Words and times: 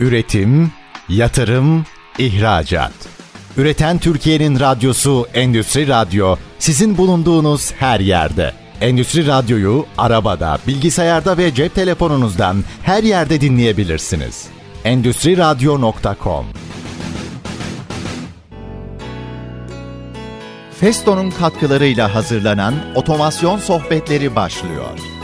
Üretim, 0.00 0.72
yatırım, 1.08 1.84
ihracat. 2.18 2.92
Üreten 3.56 3.98
Türkiye'nin 3.98 4.60
radyosu 4.60 5.26
Endüstri 5.34 5.88
Radyo 5.88 6.36
sizin 6.58 6.98
bulunduğunuz 6.98 7.72
her 7.72 8.00
yerde. 8.00 8.52
Endüstri 8.80 9.26
Radyo'yu 9.26 9.86
arabada, 9.98 10.58
bilgisayarda 10.66 11.38
ve 11.38 11.54
cep 11.54 11.74
telefonunuzdan 11.74 12.64
her 12.82 13.02
yerde 13.02 13.40
dinleyebilirsiniz. 13.40 14.46
Endüstri 14.84 15.36
Radyo.com 15.36 16.46
Festo'nun 20.80 21.30
katkılarıyla 21.30 22.14
hazırlanan 22.14 22.74
otomasyon 22.94 23.58
sohbetleri 23.58 24.36
başlıyor. 24.36 25.15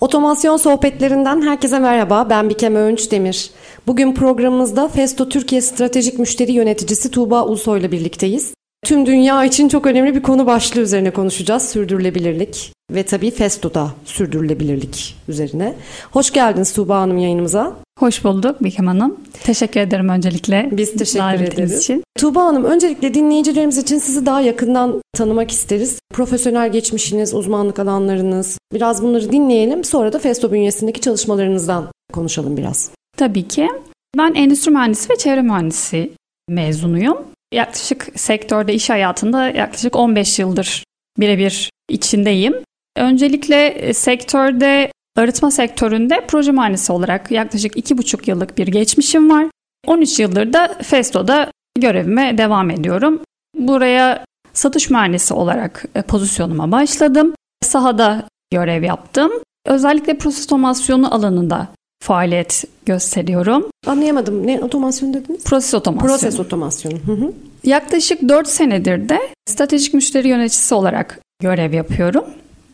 Otomasyon 0.00 0.56
sohbetlerinden 0.56 1.42
herkese 1.42 1.78
merhaba. 1.78 2.30
Ben 2.30 2.50
Bikem 2.50 2.76
Öğünç 2.76 3.10
Demir. 3.10 3.50
Bugün 3.86 4.14
programımızda 4.14 4.88
Festo 4.88 5.28
Türkiye 5.28 5.60
Stratejik 5.60 6.18
Müşteri 6.18 6.52
Yöneticisi 6.52 7.10
Tuğba 7.10 7.44
Ulusoy 7.44 7.80
ile 7.80 7.92
birlikteyiz. 7.92 8.57
Tüm 8.84 9.06
dünya 9.06 9.44
için 9.44 9.68
çok 9.68 9.86
önemli 9.86 10.14
bir 10.14 10.22
konu 10.22 10.46
başlığı 10.46 10.80
üzerine 10.80 11.10
konuşacağız. 11.10 11.68
Sürdürülebilirlik 11.68 12.72
ve 12.90 13.02
tabii 13.02 13.30
Festo'da 13.30 13.90
sürdürülebilirlik 14.04 15.16
üzerine. 15.28 15.74
Hoş 16.10 16.30
geldiniz 16.32 16.72
Tuğba 16.72 17.00
Hanım 17.00 17.18
yayınımıza. 17.18 17.72
Hoş 17.98 18.24
bulduk 18.24 18.64
Bikem 18.64 18.86
Hanım. 18.86 19.16
Teşekkür 19.44 19.80
ederim 19.80 20.08
öncelikle. 20.08 20.68
Biz 20.72 20.92
teşekkür 20.92 21.44
ederiz. 21.44 21.78
Için. 21.78 22.02
Tuğba 22.18 22.44
Hanım 22.44 22.64
öncelikle 22.64 23.14
dinleyicilerimiz 23.14 23.78
için 23.78 23.98
sizi 23.98 24.26
daha 24.26 24.40
yakından 24.40 25.02
tanımak 25.16 25.50
isteriz. 25.50 25.98
Profesyonel 26.14 26.72
geçmişiniz, 26.72 27.34
uzmanlık 27.34 27.78
alanlarınız 27.78 28.58
biraz 28.74 29.02
bunları 29.02 29.32
dinleyelim. 29.32 29.84
Sonra 29.84 30.12
da 30.12 30.18
Festo 30.18 30.52
bünyesindeki 30.52 31.00
çalışmalarınızdan 31.00 31.86
konuşalım 32.12 32.56
biraz. 32.56 32.90
Tabii 33.16 33.48
ki. 33.48 33.68
Ben 34.16 34.34
endüstri 34.34 34.70
mühendisi 34.70 35.10
ve 35.10 35.16
çevre 35.16 35.42
mühendisi 35.42 36.10
mezunuyum. 36.48 37.16
Yaklaşık 37.52 38.08
sektörde, 38.14 38.74
iş 38.74 38.90
hayatında 38.90 39.48
yaklaşık 39.48 39.96
15 39.96 40.38
yıldır 40.38 40.84
birebir 41.18 41.70
içindeyim. 41.88 42.54
Öncelikle 42.96 43.66
e, 43.66 43.94
sektörde 43.94 44.92
Arıtma 45.16 45.50
sektöründe 45.50 46.24
proje 46.28 46.52
mühendisi 46.52 46.92
olarak 46.92 47.30
yaklaşık 47.30 47.76
2,5 47.76 48.30
yıllık 48.30 48.58
bir 48.58 48.66
geçmişim 48.66 49.30
var. 49.30 49.46
13 49.86 50.20
yıldır 50.20 50.52
da 50.52 50.68
Festo'da 50.82 51.50
görevime 51.78 52.38
devam 52.38 52.70
ediyorum. 52.70 53.20
Buraya 53.54 54.24
satış 54.52 54.90
mühendisi 54.90 55.34
olarak 55.34 55.84
e, 55.94 56.02
pozisyonuma 56.02 56.72
başladım. 56.72 57.34
Sahada 57.62 58.24
görev 58.52 58.82
yaptım. 58.82 59.32
Özellikle 59.66 60.18
proses 60.18 60.46
otomasyonu 60.46 61.14
alanında 61.14 61.68
faaliyet 62.02 62.64
gösteriyorum. 62.86 63.66
Anlayamadım. 63.86 64.46
Ne 64.46 64.60
otomasyon 64.60 65.14
dediniz? 65.14 65.44
Proses 65.44 65.74
otomasyonu. 65.74 66.12
Proses 66.12 66.40
otomasyonu. 66.40 66.94
Hı 67.06 67.12
hı. 67.12 67.32
Yaklaşık 67.64 68.28
4 68.28 68.48
senedir 68.48 69.08
de 69.08 69.18
stratejik 69.48 69.94
müşteri 69.94 70.28
yöneticisi 70.28 70.74
olarak 70.74 71.20
görev 71.42 71.72
yapıyorum. 71.72 72.24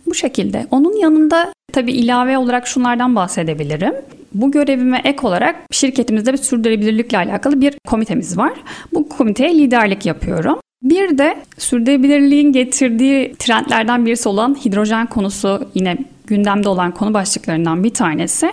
Bu 0.06 0.14
şekilde. 0.14 0.66
Onun 0.70 0.97
yanında 0.97 1.53
tabii 1.72 1.92
ilave 1.92 2.39
olarak 2.39 2.66
şunlardan 2.66 3.16
bahsedebilirim. 3.16 3.94
Bu 4.34 4.50
görevime 4.50 5.00
ek 5.05 5.19
olarak 5.22 5.56
şirketimizde 5.70 6.33
bir 6.33 6.38
sürdürülebilirlikle 6.38 7.19
alakalı 7.19 7.61
bir 7.61 7.75
komitemiz 7.88 8.38
var. 8.38 8.53
Bu 8.92 9.09
komiteye 9.09 9.59
liderlik 9.59 10.06
yapıyorum. 10.06 10.59
Bir 10.83 11.19
de 11.19 11.36
sürdürülebilirliğin 11.59 12.53
getirdiği 12.53 13.34
trendlerden 13.38 14.06
birisi 14.06 14.28
olan 14.28 14.56
hidrojen 14.64 15.06
konusu 15.06 15.69
yine 15.75 15.98
gündemde 16.27 16.69
olan 16.69 16.94
konu 16.94 17.14
başlıklarından 17.14 17.84
bir 17.84 17.94
tanesi. 17.94 18.53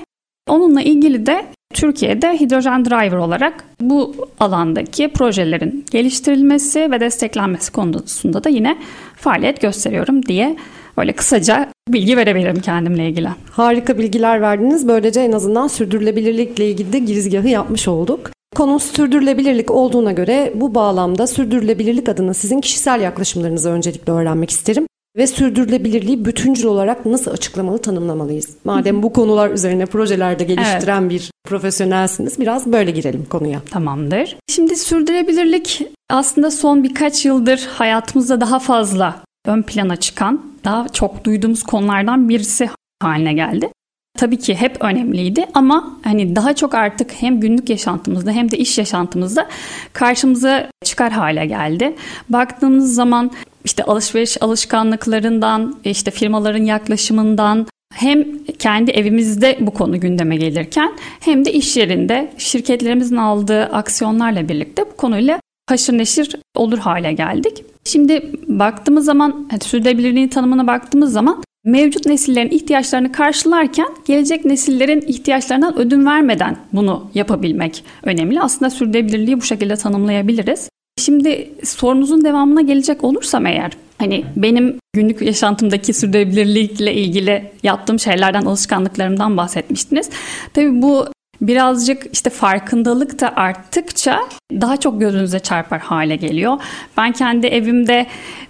Onunla 0.51 0.81
ilgili 0.81 1.25
de 1.25 1.45
Türkiye'de 1.73 2.39
hidrojen 2.39 2.85
driver 2.85 3.17
olarak 3.17 3.63
bu 3.81 4.15
alandaki 4.39 5.07
projelerin 5.07 5.85
geliştirilmesi 5.91 6.91
ve 6.91 6.99
desteklenmesi 6.99 7.71
konusunda 7.71 8.43
da 8.43 8.49
yine 8.49 8.77
faaliyet 9.15 9.61
gösteriyorum 9.61 10.25
diye 10.25 10.57
Böyle 10.97 11.13
kısaca 11.13 11.69
bilgi 11.89 12.17
verebilirim 12.17 12.59
kendimle 12.59 13.09
ilgili. 13.09 13.29
Harika 13.51 13.97
bilgiler 13.97 14.41
verdiniz. 14.41 14.87
Böylece 14.87 15.19
en 15.21 15.31
azından 15.31 15.67
sürdürülebilirlikle 15.67 16.69
ilgili 16.69 16.93
de 16.93 16.99
girizgahı 16.99 17.47
yapmış 17.47 17.87
olduk. 17.87 18.31
Konumuz 18.55 18.83
sürdürülebilirlik 18.83 19.71
olduğuna 19.71 20.11
göre 20.11 20.53
bu 20.55 20.75
bağlamda 20.75 21.27
sürdürülebilirlik 21.27 22.09
adına 22.09 22.33
sizin 22.33 22.61
kişisel 22.61 23.01
yaklaşımlarınızı 23.01 23.69
öncelikle 23.69 24.13
öğrenmek 24.13 24.49
isterim. 24.49 24.87
Ve 25.17 25.27
sürdürülebilirliği 25.27 26.25
bütüncül 26.25 26.65
olarak 26.65 27.05
nasıl 27.05 27.31
açıklamalı, 27.31 27.77
tanımlamalıyız? 27.77 28.49
Madem 28.63 29.03
bu 29.03 29.13
konular 29.13 29.49
üzerine 29.49 29.85
projelerde 29.85 30.43
geliştiren 30.43 31.01
evet. 31.01 31.11
bir 31.11 31.31
profesyonelsiniz, 31.47 32.39
biraz 32.39 32.71
böyle 32.71 32.91
girelim 32.91 33.25
konuya. 33.25 33.61
Tamamdır. 33.71 34.37
Şimdi 34.47 34.75
sürdürülebilirlik 34.75 35.87
aslında 36.09 36.51
son 36.51 36.83
birkaç 36.83 37.25
yıldır 37.25 37.69
hayatımızda 37.73 38.41
daha 38.41 38.59
fazla 38.59 39.23
ön 39.45 39.61
plana 39.61 39.95
çıkan, 39.95 40.45
daha 40.63 40.89
çok 40.89 41.23
duyduğumuz 41.23 41.63
konulardan 41.63 42.29
birisi 42.29 42.69
haline 43.01 43.33
geldi. 43.33 43.69
Tabii 44.17 44.37
ki 44.37 44.55
hep 44.55 44.83
önemliydi 44.83 45.45
ama 45.53 45.99
hani 46.03 46.35
daha 46.35 46.55
çok 46.55 46.75
artık 46.75 47.11
hem 47.19 47.39
günlük 47.39 47.69
yaşantımızda 47.69 48.31
hem 48.31 48.51
de 48.51 48.57
iş 48.57 48.77
yaşantımızda 48.77 49.47
karşımıza 49.93 50.69
çıkar 50.85 51.11
hale 51.11 51.45
geldi. 51.45 51.95
Baktığımız 52.29 52.93
zaman 52.95 53.31
işte 53.65 53.83
alışveriş 53.83 54.43
alışkanlıklarından, 54.43 55.75
işte 55.83 56.11
firmaların 56.11 56.63
yaklaşımından 56.63 57.67
hem 57.93 58.43
kendi 58.59 58.91
evimizde 58.91 59.57
bu 59.61 59.71
konu 59.71 59.99
gündeme 59.99 60.35
gelirken 60.35 60.91
hem 61.19 61.45
de 61.45 61.53
iş 61.53 61.77
yerinde 61.77 62.33
şirketlerimizin 62.37 63.17
aldığı 63.17 63.63
aksiyonlarla 63.63 64.49
birlikte 64.49 64.85
bu 64.91 64.97
konuyla 64.97 65.39
haşır 65.69 65.97
neşir 65.97 66.35
olur 66.55 66.77
hale 66.77 67.13
geldik. 67.13 67.63
Şimdi 67.83 68.31
baktığımız 68.47 69.05
zaman 69.05 69.47
hani 69.51 69.61
sürdürülebilirliğin 69.61 70.27
tanımına 70.27 70.67
baktığımız 70.67 71.13
zaman 71.13 71.43
mevcut 71.63 72.05
nesillerin 72.05 72.49
ihtiyaçlarını 72.49 73.11
karşılarken 73.11 73.87
gelecek 74.05 74.45
nesillerin 74.45 75.01
ihtiyaçlarından 75.07 75.77
ödün 75.77 76.05
vermeden 76.05 76.57
bunu 76.73 77.09
yapabilmek 77.13 77.83
önemli. 78.03 78.41
Aslında 78.41 78.69
sürdürülebilirliği 78.69 79.37
bu 79.37 79.41
şekilde 79.41 79.75
tanımlayabiliriz. 79.75 80.69
Şimdi 80.97 81.49
sorunuzun 81.63 82.25
devamına 82.25 82.61
gelecek 82.61 83.03
olursam 83.03 83.45
eğer 83.45 83.71
hani 83.97 84.25
benim 84.35 84.79
günlük 84.93 85.21
yaşantımdaki 85.21 85.93
sürdürülebilirlikle 85.93 86.93
ilgili 86.93 87.51
yaptığım 87.63 87.99
şeylerden, 87.99 88.41
alışkanlıklarımdan 88.41 89.37
bahsetmiştiniz. 89.37 90.09
Tabii 90.53 90.81
bu 90.81 91.05
birazcık 91.41 92.03
işte 92.13 92.29
farkındalık 92.29 93.19
da 93.19 93.35
arttıkça 93.35 94.19
daha 94.51 94.77
çok 94.77 94.99
gözünüze 94.99 95.39
çarpar 95.39 95.79
hale 95.79 96.15
geliyor. 96.15 96.57
Ben 96.97 97.11
kendi 97.11 97.47
evimde 97.47 98.07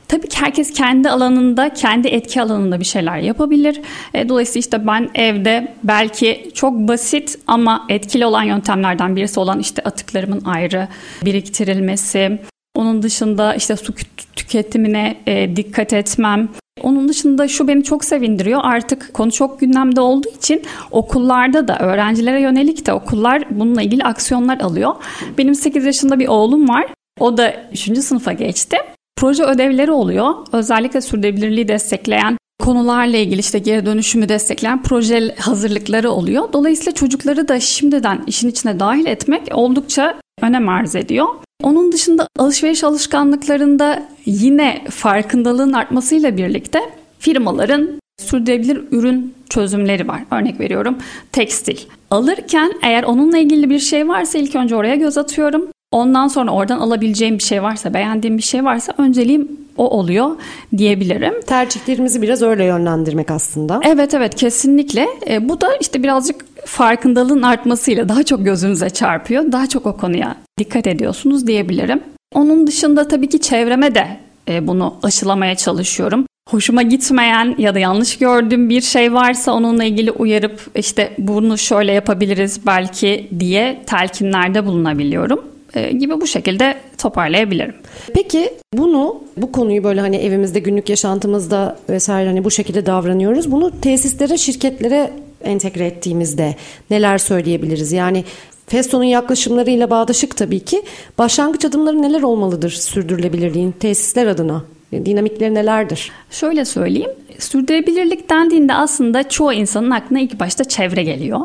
Tabii 0.07 0.27
ki 0.27 0.41
herkes 0.41 0.73
kendi 0.73 1.09
alanında, 1.09 1.73
kendi 1.73 2.07
etki 2.07 2.41
alanında 2.41 2.79
bir 2.79 2.85
şeyler 2.85 3.17
yapabilir. 3.17 3.81
E, 4.13 4.29
dolayısıyla 4.29 4.59
işte 4.59 4.87
ben 4.87 5.09
evde 5.15 5.73
belki 5.83 6.51
çok 6.53 6.73
basit 6.73 7.39
ama 7.47 7.85
etkili 7.89 8.25
olan 8.25 8.43
yöntemlerden 8.43 9.15
birisi 9.15 9.39
olan 9.39 9.59
işte 9.59 9.81
atıklarımın 9.83 10.41
ayrı 10.45 10.87
biriktirilmesi, 11.25 12.39
onun 12.75 13.03
dışında 13.03 13.55
işte 13.55 13.75
su 13.75 13.93
tüketimine 14.35 15.17
e, 15.27 15.55
dikkat 15.55 15.93
etmem, 15.93 16.49
onun 16.81 17.07
dışında 17.07 17.47
şu 17.47 17.67
beni 17.67 17.83
çok 17.83 18.05
sevindiriyor. 18.05 18.59
Artık 18.63 19.13
konu 19.13 19.31
çok 19.31 19.59
gündemde 19.59 20.01
olduğu 20.01 20.29
için 20.29 20.61
okullarda 20.91 21.67
da 21.67 21.79
öğrencilere 21.79 22.41
yönelik 22.41 22.85
de 22.85 22.93
okullar 22.93 23.43
bununla 23.49 23.81
ilgili 23.81 24.03
aksiyonlar 24.03 24.59
alıyor. 24.59 24.95
Benim 25.37 25.55
8 25.55 25.85
yaşında 25.85 26.19
bir 26.19 26.27
oğlum 26.27 26.69
var. 26.69 26.85
O 27.19 27.37
da 27.37 27.53
3. 27.71 27.97
sınıfa 27.97 28.33
geçti. 28.33 28.77
Proje 29.17 29.43
ödevleri 29.43 29.91
oluyor. 29.91 30.33
Özellikle 30.51 31.01
sürdürülebilirliği 31.01 31.67
destekleyen 31.67 32.37
konularla 32.61 33.17
ilgili 33.17 33.39
işte 33.39 33.59
geri 33.59 33.85
dönüşümü 33.85 34.29
destekleyen 34.29 34.83
proje 34.83 35.35
hazırlıkları 35.39 36.11
oluyor. 36.11 36.53
Dolayısıyla 36.53 36.91
çocukları 36.91 37.47
da 37.47 37.59
şimdiden 37.59 38.23
işin 38.27 38.49
içine 38.49 38.79
dahil 38.79 39.05
etmek 39.05 39.41
oldukça 39.51 40.15
önem 40.41 40.69
arz 40.69 40.95
ediyor. 40.95 41.27
Onun 41.63 41.91
dışında 41.91 42.27
alışveriş 42.37 42.83
alışkanlıklarında 42.83 44.03
yine 44.25 44.81
farkındalığın 44.89 45.73
artmasıyla 45.73 46.37
birlikte 46.37 46.79
firmaların 47.19 47.89
sürdürülebilir 48.21 48.81
ürün 48.91 49.33
çözümleri 49.49 50.07
var. 50.07 50.21
Örnek 50.31 50.59
veriyorum 50.59 50.97
tekstil. 51.31 51.77
Alırken 52.11 52.73
eğer 52.81 53.03
onunla 53.03 53.37
ilgili 53.37 53.69
bir 53.69 53.79
şey 53.79 54.07
varsa 54.07 54.37
ilk 54.37 54.55
önce 54.55 54.75
oraya 54.75 54.95
göz 54.95 55.17
atıyorum. 55.17 55.67
Ondan 55.91 56.27
sonra 56.27 56.51
oradan 56.51 56.79
alabileceğim 56.79 57.37
bir 57.37 57.43
şey 57.43 57.63
varsa, 57.63 57.93
beğendiğim 57.93 58.37
bir 58.37 58.43
şey 58.43 58.65
varsa 58.65 58.93
önceliğim 58.97 59.47
o 59.77 59.89
oluyor 59.89 60.29
diyebilirim. 60.77 61.41
Tercihlerimizi 61.47 62.21
biraz 62.21 62.41
öyle 62.41 62.63
yönlendirmek 62.63 63.31
aslında. 63.31 63.79
Evet 63.83 64.13
evet 64.13 64.35
kesinlikle. 64.35 65.07
E, 65.29 65.49
bu 65.49 65.61
da 65.61 65.75
işte 65.75 66.03
birazcık 66.03 66.45
farkındalığın 66.65 67.41
artmasıyla 67.41 68.09
daha 68.09 68.23
çok 68.23 68.45
gözünüze 68.45 68.89
çarpıyor. 68.89 69.51
Daha 69.51 69.67
çok 69.67 69.85
o 69.85 69.97
konuya 69.97 70.35
dikkat 70.59 70.87
ediyorsunuz 70.87 71.47
diyebilirim. 71.47 72.01
Onun 72.35 72.67
dışında 72.67 73.07
tabii 73.07 73.29
ki 73.29 73.41
çevreme 73.41 73.95
de 73.95 74.07
e, 74.49 74.67
bunu 74.67 74.95
aşılamaya 75.03 75.55
çalışıyorum. 75.55 76.25
hoşuma 76.49 76.81
gitmeyen 76.81 77.55
ya 77.57 77.75
da 77.75 77.79
yanlış 77.79 78.17
gördüğüm 78.17 78.69
bir 78.69 78.81
şey 78.81 79.13
varsa 79.13 79.53
onunla 79.53 79.83
ilgili 79.83 80.11
uyarıp 80.11 80.61
işte 80.75 81.13
bunu 81.17 81.57
şöyle 81.57 81.91
yapabiliriz 81.91 82.65
belki 82.65 83.27
diye 83.39 83.81
telkinlerde 83.87 84.65
bulunabiliyorum 84.65 85.50
gibi 85.73 86.21
bu 86.21 86.27
şekilde 86.27 86.77
toparlayabilirim. 86.97 87.75
Peki 88.13 88.53
bunu 88.73 89.21
bu 89.37 89.51
konuyu 89.51 89.83
böyle 89.83 90.01
hani 90.01 90.15
evimizde 90.15 90.59
günlük 90.59 90.89
yaşantımızda 90.89 91.77
vesaire 91.89 92.27
hani 92.27 92.43
bu 92.43 92.51
şekilde 92.51 92.85
davranıyoruz. 92.85 93.51
Bunu 93.51 93.81
tesislere, 93.81 94.37
şirketlere 94.37 95.11
entegre 95.43 95.85
ettiğimizde 95.85 96.55
neler 96.89 97.17
söyleyebiliriz? 97.17 97.91
Yani 97.91 98.23
Festo'nun 98.67 99.03
yaklaşımlarıyla 99.03 99.89
bağdaşık 99.89 100.37
tabii 100.37 100.59
ki. 100.59 100.83
Başlangıç 101.17 101.65
adımları 101.65 102.01
neler 102.01 102.21
olmalıdır 102.21 102.69
sürdürülebilirliğin 102.69 103.71
tesisler 103.71 104.27
adına? 104.27 104.63
Dinamikleri 104.91 105.53
nelerdir? 105.53 106.11
Şöyle 106.31 106.65
söyleyeyim. 106.65 107.11
Sürdürülebilirlik 107.39 108.29
dendiğinde 108.29 108.73
aslında 108.73 109.29
çoğu 109.29 109.53
insanın 109.53 109.91
aklına 109.91 110.19
ilk 110.19 110.39
başta 110.39 110.63
çevre 110.63 111.03
geliyor. 111.03 111.39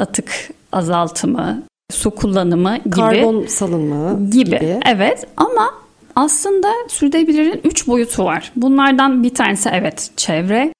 Atık 0.00 0.50
azaltımı, 0.72 1.62
su 1.92 2.10
kullanımı 2.10 2.76
gibi. 2.76 2.90
Karbon 2.90 3.46
salınımı 3.46 4.30
gibi. 4.30 4.44
gibi. 4.44 4.80
Evet 4.86 5.26
ama 5.36 5.74
aslında 6.16 6.68
sürdürülebilirliğin 6.88 7.60
üç 7.64 7.86
boyutu 7.86 8.24
var. 8.24 8.52
Bunlardan 8.56 9.22
bir 9.22 9.34
tanesi 9.34 9.68
evet 9.72 10.10
çevre, 10.16 10.72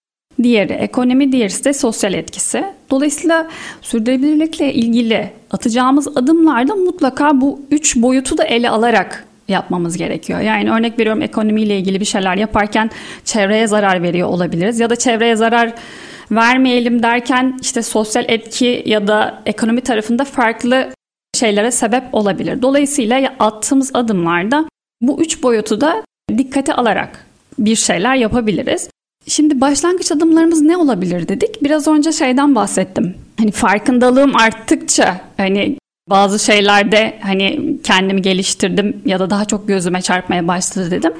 diğeri 0.42 0.72
ekonomi, 0.72 1.32
diğeri 1.32 1.64
de 1.64 1.72
sosyal 1.72 2.14
etkisi. 2.14 2.64
Dolayısıyla 2.90 3.48
sürdürülebilirlikle 3.82 4.74
ilgili 4.74 5.30
atacağımız 5.50 6.08
adımlarda 6.08 6.74
mutlaka 6.74 7.40
bu 7.40 7.60
üç 7.70 7.96
boyutu 7.96 8.38
da 8.38 8.44
ele 8.44 8.70
alarak 8.70 9.24
yapmamız 9.48 9.96
gerekiyor. 9.96 10.40
Yani 10.40 10.70
örnek 10.70 10.98
veriyorum 10.98 11.22
ekonomiyle 11.22 11.78
ilgili 11.78 12.00
bir 12.00 12.04
şeyler 12.04 12.36
yaparken 12.36 12.90
çevreye 13.24 13.66
zarar 13.66 14.02
veriyor 14.02 14.28
olabiliriz 14.28 14.80
ya 14.80 14.90
da 14.90 14.96
çevreye 14.96 15.36
zarar 15.36 15.72
vermeyelim 16.30 17.02
derken 17.02 17.58
işte 17.62 17.82
sosyal 17.82 18.24
etki 18.28 18.82
ya 18.86 19.06
da 19.06 19.42
ekonomi 19.46 19.80
tarafında 19.80 20.24
farklı 20.24 20.88
şeylere 21.34 21.70
sebep 21.70 22.04
olabilir. 22.12 22.62
Dolayısıyla 22.62 23.34
attığımız 23.38 23.90
adımlarda 23.94 24.68
bu 25.00 25.20
üç 25.20 25.42
boyutu 25.42 25.80
da 25.80 26.04
dikkate 26.38 26.74
alarak 26.74 27.26
bir 27.58 27.76
şeyler 27.76 28.14
yapabiliriz. 28.14 28.90
Şimdi 29.26 29.60
başlangıç 29.60 30.12
adımlarımız 30.12 30.60
ne 30.60 30.76
olabilir 30.76 31.28
dedik. 31.28 31.62
Biraz 31.62 31.88
önce 31.88 32.12
şeyden 32.12 32.54
bahsettim. 32.54 33.14
Hani 33.38 33.50
farkındalığım 33.50 34.36
arttıkça 34.36 35.20
hani 35.36 35.76
bazı 36.10 36.38
şeylerde 36.38 37.18
hani 37.22 37.76
kendimi 37.84 38.22
geliştirdim 38.22 39.02
ya 39.04 39.18
da 39.18 39.30
daha 39.30 39.44
çok 39.44 39.68
gözüme 39.68 40.02
çarpmaya 40.02 40.48
başladı 40.48 40.90
dedim. 40.90 41.12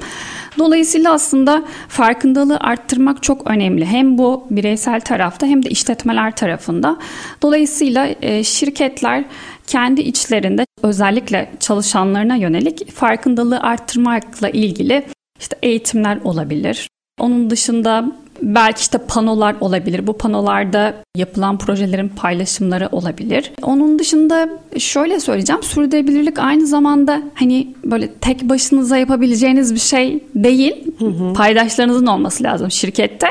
Dolayısıyla 0.57 1.13
aslında 1.13 1.63
farkındalığı 1.87 2.57
arttırmak 2.57 3.23
çok 3.23 3.51
önemli. 3.51 3.85
Hem 3.85 4.17
bu 4.17 4.47
bireysel 4.49 5.01
tarafta 5.01 5.47
hem 5.47 5.65
de 5.65 5.69
işletmeler 5.69 6.35
tarafında. 6.35 6.97
Dolayısıyla 7.41 8.09
e, 8.21 8.43
şirketler 8.43 9.23
kendi 9.67 10.01
içlerinde 10.01 10.65
özellikle 10.83 11.51
çalışanlarına 11.59 12.35
yönelik 12.35 12.91
farkındalığı 12.91 13.59
arttırmakla 13.59 14.49
ilgili 14.49 15.05
işte 15.39 15.57
eğitimler 15.63 16.17
olabilir. 16.23 16.89
Onun 17.19 17.49
dışında 17.49 18.11
belki 18.41 18.81
işte 18.81 18.97
panolar 18.97 19.55
olabilir. 19.61 20.07
Bu 20.07 20.17
panolarda 20.17 20.93
yapılan 21.17 21.57
projelerin 21.57 22.09
paylaşımları 22.09 22.89
olabilir. 22.91 23.51
Onun 23.61 23.99
dışında 23.99 24.49
şöyle 24.77 25.19
söyleyeceğim. 25.19 25.63
Sürdürülebilirlik 25.63 26.39
aynı 26.39 26.67
zamanda 26.67 27.21
hani 27.33 27.67
böyle 27.85 28.13
tek 28.13 28.49
başınıza 28.49 28.97
yapabileceğiniz 28.97 29.73
bir 29.73 29.79
şey 29.79 30.23
değil. 30.35 30.75
Hı 30.99 31.05
hı. 31.05 31.33
Paydaşlarınızın 31.33 32.05
olması 32.05 32.43
lazım 32.43 32.71
şirkette 32.71 33.27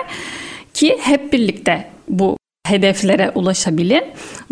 ki 0.75 0.99
hep 1.01 1.33
birlikte 1.33 1.85
bu 2.09 2.37
hedeflere 2.67 3.33
ulaşabilin. 3.35 4.03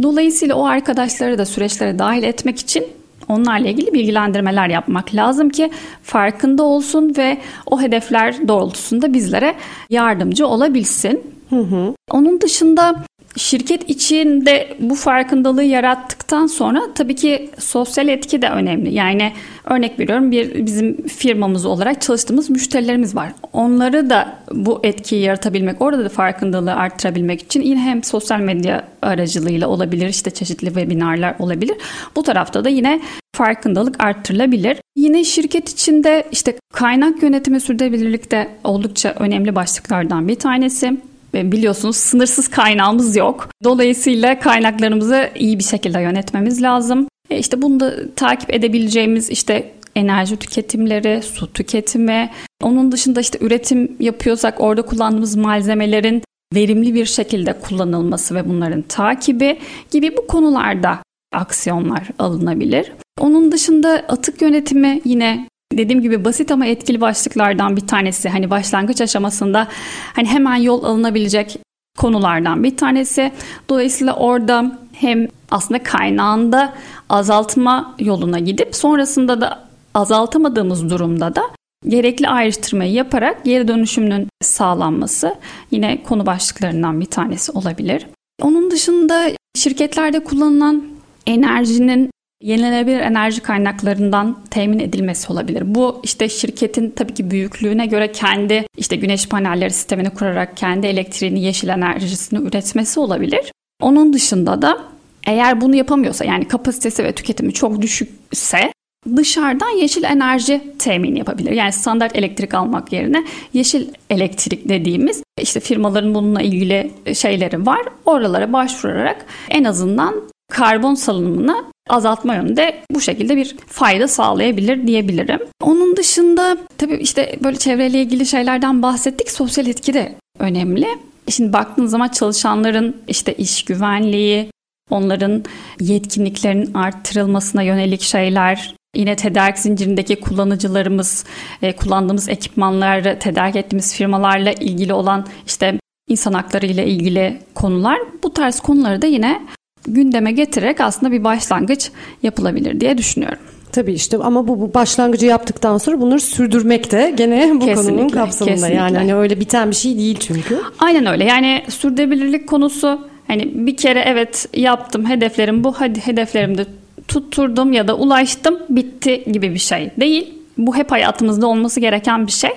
Dolayısıyla 0.02 0.54
o 0.54 0.66
arkadaşları 0.66 1.38
da 1.38 1.46
süreçlere 1.46 1.98
dahil 1.98 2.22
etmek 2.22 2.58
için 2.58 2.86
onlarla 3.28 3.68
ilgili 3.68 3.92
bilgilendirmeler 3.92 4.68
yapmak 4.68 5.14
lazım 5.14 5.48
ki 5.50 5.70
farkında 6.02 6.62
olsun 6.62 7.14
ve 7.18 7.38
o 7.66 7.80
hedefler 7.80 8.48
doğrultusunda 8.48 9.12
bizlere 9.12 9.54
yardımcı 9.90 10.46
olabilsin. 10.46 11.36
Hı 11.50 11.60
hı. 11.60 11.94
Onun 12.10 12.40
dışında 12.40 12.94
Şirket 13.36 13.90
içinde 13.90 14.76
bu 14.80 14.94
farkındalığı 14.94 15.62
yarattıktan 15.62 16.46
sonra 16.46 16.80
tabii 16.94 17.14
ki 17.14 17.50
sosyal 17.58 18.08
etki 18.08 18.42
de 18.42 18.48
önemli. 18.48 18.94
Yani 18.94 19.32
örnek 19.64 19.98
veriyorum 19.98 20.30
bir 20.30 20.66
bizim 20.66 21.06
firmamız 21.06 21.66
olarak 21.66 22.02
çalıştığımız 22.02 22.50
müşterilerimiz 22.50 23.16
var. 23.16 23.32
Onları 23.52 24.10
da 24.10 24.38
bu 24.52 24.80
etkiyi 24.82 25.22
yaratabilmek, 25.22 25.82
orada 25.82 26.04
da 26.04 26.08
farkındalığı 26.08 26.74
arttırabilmek 26.74 27.42
için 27.42 27.62
yine 27.62 27.80
hem 27.80 28.04
sosyal 28.04 28.40
medya 28.40 28.84
aracılığıyla 29.02 29.68
olabilir, 29.68 30.08
işte 30.08 30.30
çeşitli 30.30 30.66
webinarlar 30.66 31.34
olabilir. 31.38 31.76
Bu 32.16 32.22
tarafta 32.22 32.64
da 32.64 32.68
yine 32.68 33.00
farkındalık 33.34 34.04
arttırılabilir. 34.04 34.78
Yine 34.96 35.24
şirket 35.24 35.68
içinde 35.68 36.24
işte 36.32 36.54
kaynak 36.72 37.22
yönetimi 37.22 37.60
sürdürülebilirlik 37.60 38.30
de 38.30 38.48
oldukça 38.64 39.14
önemli 39.18 39.54
başlıklardan 39.54 40.28
bir 40.28 40.34
tanesi 40.34 40.96
biliyorsunuz 41.34 41.96
sınırsız 41.96 42.48
kaynağımız 42.48 43.16
yok. 43.16 43.48
Dolayısıyla 43.64 44.40
kaynaklarımızı 44.40 45.30
iyi 45.34 45.58
bir 45.58 45.64
şekilde 45.64 46.00
yönetmemiz 46.00 46.62
lazım. 46.62 47.08
E 47.30 47.38
işte 47.38 47.62
bunu 47.62 47.80
da 47.80 48.14
takip 48.14 48.54
edebileceğimiz 48.54 49.30
işte 49.30 49.72
enerji 49.96 50.36
tüketimleri, 50.36 51.22
su 51.22 51.52
tüketimi, 51.52 52.30
onun 52.62 52.92
dışında 52.92 53.20
işte 53.20 53.38
üretim 53.40 53.96
yapıyorsak 54.00 54.60
orada 54.60 54.82
kullandığımız 54.82 55.36
malzemelerin 55.36 56.22
verimli 56.54 56.94
bir 56.94 57.06
şekilde 57.06 57.52
kullanılması 57.52 58.34
ve 58.34 58.48
bunların 58.48 58.82
takibi 58.82 59.58
gibi 59.90 60.16
bu 60.16 60.26
konularda 60.26 60.98
aksiyonlar 61.32 62.08
alınabilir. 62.18 62.92
Onun 63.20 63.52
dışında 63.52 64.04
atık 64.08 64.42
yönetimi 64.42 65.00
yine 65.04 65.48
Dediğim 65.72 66.02
gibi 66.02 66.24
basit 66.24 66.50
ama 66.50 66.66
etkili 66.66 67.00
başlıklardan 67.00 67.76
bir 67.76 67.86
tanesi. 67.86 68.28
Hani 68.28 68.50
başlangıç 68.50 69.00
aşamasında 69.00 69.68
hani 70.12 70.28
hemen 70.28 70.56
yol 70.56 70.84
alınabilecek 70.84 71.58
konulardan 71.98 72.64
bir 72.64 72.76
tanesi. 72.76 73.32
Dolayısıyla 73.68 74.14
orada 74.14 74.78
hem 74.92 75.28
aslında 75.50 75.82
kaynağında 75.82 76.74
azaltma 77.08 77.94
yoluna 77.98 78.38
gidip 78.38 78.76
sonrasında 78.76 79.40
da 79.40 79.66
azaltamadığımız 79.94 80.90
durumda 80.90 81.34
da 81.34 81.42
gerekli 81.88 82.28
ayrıştırmayı 82.28 82.92
yaparak 82.92 83.44
geri 83.44 83.68
dönüşümünün 83.68 84.28
sağlanması 84.42 85.34
yine 85.70 86.02
konu 86.02 86.26
başlıklarından 86.26 87.00
bir 87.00 87.06
tanesi 87.06 87.52
olabilir. 87.52 88.06
Onun 88.42 88.70
dışında 88.70 89.30
şirketlerde 89.56 90.24
kullanılan 90.24 90.84
enerjinin 91.26 92.10
yenilenebilir 92.42 93.00
enerji 93.00 93.40
kaynaklarından 93.40 94.36
temin 94.50 94.78
edilmesi 94.78 95.32
olabilir. 95.32 95.62
Bu 95.66 96.00
işte 96.02 96.28
şirketin 96.28 96.90
tabii 96.90 97.14
ki 97.14 97.30
büyüklüğüne 97.30 97.86
göre 97.86 98.12
kendi 98.12 98.66
işte 98.76 98.96
güneş 98.96 99.28
panelleri 99.28 99.70
sistemini 99.70 100.10
kurarak 100.10 100.56
kendi 100.56 100.86
elektriğini, 100.86 101.40
yeşil 101.40 101.68
enerjisini 101.68 102.48
üretmesi 102.48 103.00
olabilir. 103.00 103.52
Onun 103.82 104.12
dışında 104.12 104.62
da 104.62 104.78
eğer 105.26 105.60
bunu 105.60 105.76
yapamıyorsa 105.76 106.24
yani 106.24 106.48
kapasitesi 106.48 107.04
ve 107.04 107.12
tüketimi 107.12 107.52
çok 107.52 107.82
düşükse 107.82 108.72
dışarıdan 109.16 109.68
yeşil 109.68 110.02
enerji 110.02 110.62
temin 110.78 111.16
yapabilir. 111.16 111.52
Yani 111.52 111.72
standart 111.72 112.16
elektrik 112.16 112.54
almak 112.54 112.92
yerine 112.92 113.24
yeşil 113.52 113.88
elektrik 114.10 114.68
dediğimiz 114.68 115.22
işte 115.40 115.60
firmaların 115.60 116.14
bununla 116.14 116.42
ilgili 116.42 116.90
şeyleri 117.14 117.66
var. 117.66 117.82
Oralara 118.04 118.52
başvurarak 118.52 119.26
en 119.50 119.64
azından 119.64 120.14
karbon 120.50 120.94
salınımını 120.94 121.64
azaltma 121.88 122.34
yönünde 122.34 122.82
bu 122.90 123.00
şekilde 123.00 123.36
bir 123.36 123.56
fayda 123.66 124.08
sağlayabilir 124.08 124.86
diyebilirim. 124.86 125.40
Onun 125.62 125.96
dışında 125.96 126.56
tabii 126.78 126.96
işte 126.96 127.36
böyle 127.44 127.56
çevreyle 127.56 128.02
ilgili 128.02 128.26
şeylerden 128.26 128.82
bahsettik. 128.82 129.30
Sosyal 129.30 129.66
etki 129.66 129.94
de 129.94 130.14
önemli. 130.38 130.86
Şimdi 131.28 131.52
baktığınız 131.52 131.90
zaman 131.90 132.08
çalışanların 132.08 132.96
işte 133.08 133.34
iş 133.34 133.64
güvenliği, 133.64 134.50
onların 134.90 135.44
yetkinliklerinin 135.80 136.74
arttırılmasına 136.74 137.62
yönelik 137.62 138.00
şeyler, 138.00 138.74
yine 138.96 139.16
tedarik 139.16 139.58
zincirindeki 139.58 140.20
kullanıcılarımız, 140.20 141.24
e, 141.62 141.76
kullandığımız 141.76 142.28
ekipmanları 142.28 143.18
tedarik 143.18 143.56
ettiğimiz 143.56 143.94
firmalarla 143.94 144.52
ilgili 144.52 144.92
olan 144.92 145.26
işte 145.46 145.78
insan 146.08 146.32
hakları 146.32 146.66
ile 146.66 146.86
ilgili 146.86 147.38
konular 147.54 147.98
bu 148.22 148.32
tarz 148.32 148.60
konuları 148.60 149.02
da 149.02 149.06
yine 149.06 149.46
gündeme 149.86 150.32
getirerek 150.32 150.80
aslında 150.80 151.12
bir 151.12 151.24
başlangıç 151.24 151.90
yapılabilir 152.22 152.80
diye 152.80 152.98
düşünüyorum. 152.98 153.38
Tabii 153.72 153.92
işte 153.92 154.16
ama 154.16 154.48
bu, 154.48 154.60
bu 154.60 154.74
başlangıcı 154.74 155.26
yaptıktan 155.26 155.78
sonra 155.78 156.00
bunları 156.00 156.20
sürdürmek 156.20 156.92
de 156.92 157.14
gene 157.16 157.50
bu 157.54 157.58
kesinlikle, 157.58 157.90
konunun 157.90 158.08
kapsamında. 158.08 158.54
Kesinlikle. 158.54 158.76
Yani 158.76 158.96
hani 158.96 159.14
öyle 159.14 159.40
biten 159.40 159.70
bir 159.70 159.76
şey 159.76 159.98
değil 159.98 160.16
çünkü. 160.20 160.60
Aynen 160.78 161.06
öyle. 161.06 161.24
Yani 161.24 161.62
sürdürülebilirlik 161.68 162.48
konusu 162.48 163.08
hani 163.28 163.66
bir 163.66 163.76
kere 163.76 164.04
evet 164.06 164.48
yaptım 164.54 165.10
hedeflerim 165.10 165.64
bu 165.64 165.72
hadi 165.72 166.00
hedeflerimde 166.00 166.66
tutturdum 167.08 167.72
ya 167.72 167.88
da 167.88 167.96
ulaştım 167.96 168.58
bitti 168.68 169.24
gibi 169.32 169.54
bir 169.54 169.58
şey 169.58 169.90
değil. 170.00 170.34
Bu 170.58 170.76
hep 170.76 170.92
hayatımızda 170.92 171.46
olması 171.46 171.80
gereken 171.80 172.26
bir 172.26 172.32
şey. 172.32 172.50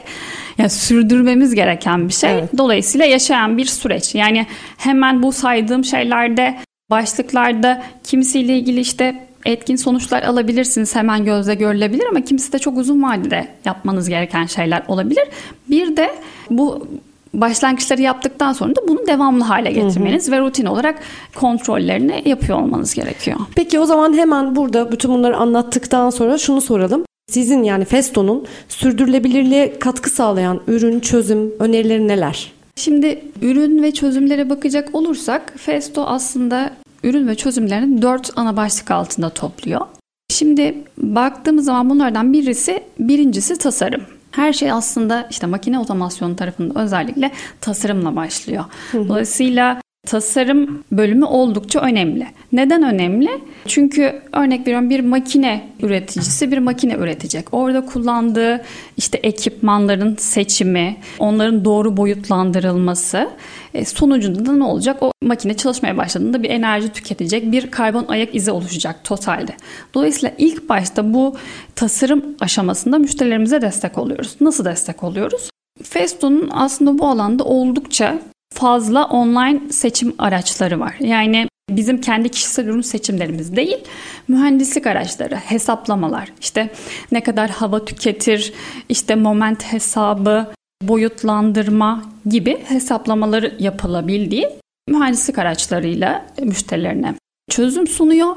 Yani 0.57 0.69
sürdürmemiz 0.69 1.55
gereken 1.55 2.07
bir 2.07 2.13
şey. 2.13 2.31
Evet. 2.31 2.49
Dolayısıyla 2.57 3.05
yaşayan 3.05 3.57
bir 3.57 3.65
süreç. 3.65 4.15
Yani 4.15 4.45
hemen 4.77 5.23
bu 5.23 5.31
saydığım 5.31 5.83
şeylerde 5.85 6.55
başlıklarda 6.89 7.83
kimisiyle 8.03 8.57
ilgili 8.57 8.79
işte 8.79 9.27
etkin 9.45 9.75
sonuçlar 9.75 10.23
alabilirsiniz. 10.23 10.95
Hemen 10.95 11.25
gözle 11.25 11.55
görülebilir 11.55 12.05
ama 12.09 12.21
kimisi 12.21 12.53
de 12.53 12.59
çok 12.59 12.77
uzun 12.77 13.03
vadede 13.03 13.47
yapmanız 13.65 14.09
gereken 14.09 14.45
şeyler 14.45 14.83
olabilir. 14.87 15.23
Bir 15.69 15.97
de 15.97 16.11
bu 16.49 16.87
başlangıçları 17.33 18.01
yaptıktan 18.01 18.53
sonra 18.53 18.75
da 18.75 18.87
bunu 18.87 19.07
devamlı 19.07 19.43
hale 19.43 19.71
getirmeniz 19.71 20.27
hı 20.27 20.31
hı. 20.31 20.35
ve 20.35 20.39
rutin 20.39 20.65
olarak 20.65 20.99
kontrollerini 21.35 22.23
yapıyor 22.25 22.59
olmanız 22.61 22.93
gerekiyor. 22.93 23.37
Peki 23.55 23.79
o 23.79 23.85
zaman 23.85 24.13
hemen 24.13 24.55
burada 24.55 24.91
bütün 24.91 25.11
bunları 25.11 25.37
anlattıktan 25.37 26.09
sonra 26.09 26.37
şunu 26.37 26.61
soralım. 26.61 27.05
Sizin 27.29 27.63
yani 27.63 27.85
Festo'nun 27.85 28.45
sürdürülebilirliğe 28.69 29.79
katkı 29.79 30.09
sağlayan 30.09 30.61
ürün, 30.67 30.99
çözüm 30.99 31.51
önerileri 31.59 32.07
neler? 32.07 32.58
Şimdi 32.79 33.21
ürün 33.41 33.83
ve 33.83 33.91
çözümlere 33.91 34.49
bakacak 34.49 34.95
olursak 34.95 35.53
Festo 35.57 36.03
aslında 36.03 36.71
ürün 37.03 37.27
ve 37.27 37.35
çözümlerini 37.35 38.01
dört 38.01 38.31
ana 38.35 38.57
başlık 38.57 38.91
altında 38.91 39.29
topluyor. 39.29 39.81
Şimdi 40.29 40.83
baktığımız 40.97 41.65
zaman 41.65 41.89
bunlardan 41.89 42.33
birisi 42.33 42.83
birincisi 42.99 43.57
tasarım. 43.57 44.01
Her 44.31 44.53
şey 44.53 44.71
aslında 44.71 45.27
işte 45.29 45.47
makine 45.47 45.79
otomasyonu 45.79 46.35
tarafında 46.35 46.81
özellikle 46.81 47.31
tasarımla 47.61 48.15
başlıyor. 48.15 48.65
Dolayısıyla 48.93 49.81
tasarım 50.09 50.83
bölümü 50.91 51.25
oldukça 51.25 51.79
önemli. 51.79 52.27
Neden 52.51 52.83
önemli? 52.83 53.29
Çünkü 53.67 54.21
örnek 54.33 54.67
veriyorum 54.67 54.89
bir 54.89 54.99
makine 54.99 55.69
üreticisi 55.81 56.51
bir 56.51 56.57
makine 56.57 56.93
üretecek. 56.93 57.47
Orada 57.51 57.85
kullandığı 57.85 58.61
işte 58.97 59.17
ekipmanların 59.17 60.15
seçimi, 60.15 60.97
onların 61.19 61.65
doğru 61.65 61.97
boyutlandırılması 61.97 63.29
e, 63.73 63.85
sonucunda 63.85 64.45
da 64.45 64.53
ne 64.53 64.63
olacak? 64.63 64.97
O 65.03 65.11
makine 65.23 65.53
çalışmaya 65.57 65.97
başladığında 65.97 66.43
bir 66.43 66.49
enerji 66.49 66.89
tüketecek, 66.89 67.51
bir 67.51 67.71
karbon 67.71 68.05
ayak 68.07 68.35
izi 68.35 68.51
oluşacak 68.51 69.03
totalde. 69.03 69.51
Dolayısıyla 69.93 70.35
ilk 70.37 70.69
başta 70.69 71.13
bu 71.13 71.35
tasarım 71.75 72.23
aşamasında 72.39 72.97
müşterilerimize 72.97 73.61
destek 73.61 73.97
oluyoruz. 73.97 74.35
Nasıl 74.41 74.65
destek 74.65 75.03
oluyoruz? 75.03 75.49
Festo'nun 75.83 76.49
aslında 76.51 76.99
bu 76.99 77.07
alanda 77.07 77.43
oldukça 77.43 78.19
fazla 78.53 79.05
online 79.05 79.61
seçim 79.71 80.15
araçları 80.17 80.79
var. 80.79 80.95
Yani 80.99 81.47
bizim 81.69 82.01
kendi 82.01 82.29
kişisel 82.29 82.65
ürün 82.65 82.81
seçimlerimiz 82.81 83.55
değil, 83.55 83.77
mühendislik 84.27 84.87
araçları, 84.87 85.35
hesaplamalar, 85.35 86.31
işte 86.41 86.69
ne 87.11 87.23
kadar 87.23 87.49
hava 87.49 87.85
tüketir, 87.85 88.53
işte 88.89 89.15
moment 89.15 89.63
hesabı, 89.63 90.47
boyutlandırma 90.81 92.03
gibi 92.25 92.57
hesaplamaları 92.65 93.55
yapılabildiği 93.59 94.49
mühendislik 94.87 95.39
araçlarıyla 95.39 96.25
müşterilerine 96.41 97.15
çözüm 97.49 97.87
sunuyor. 97.87 98.35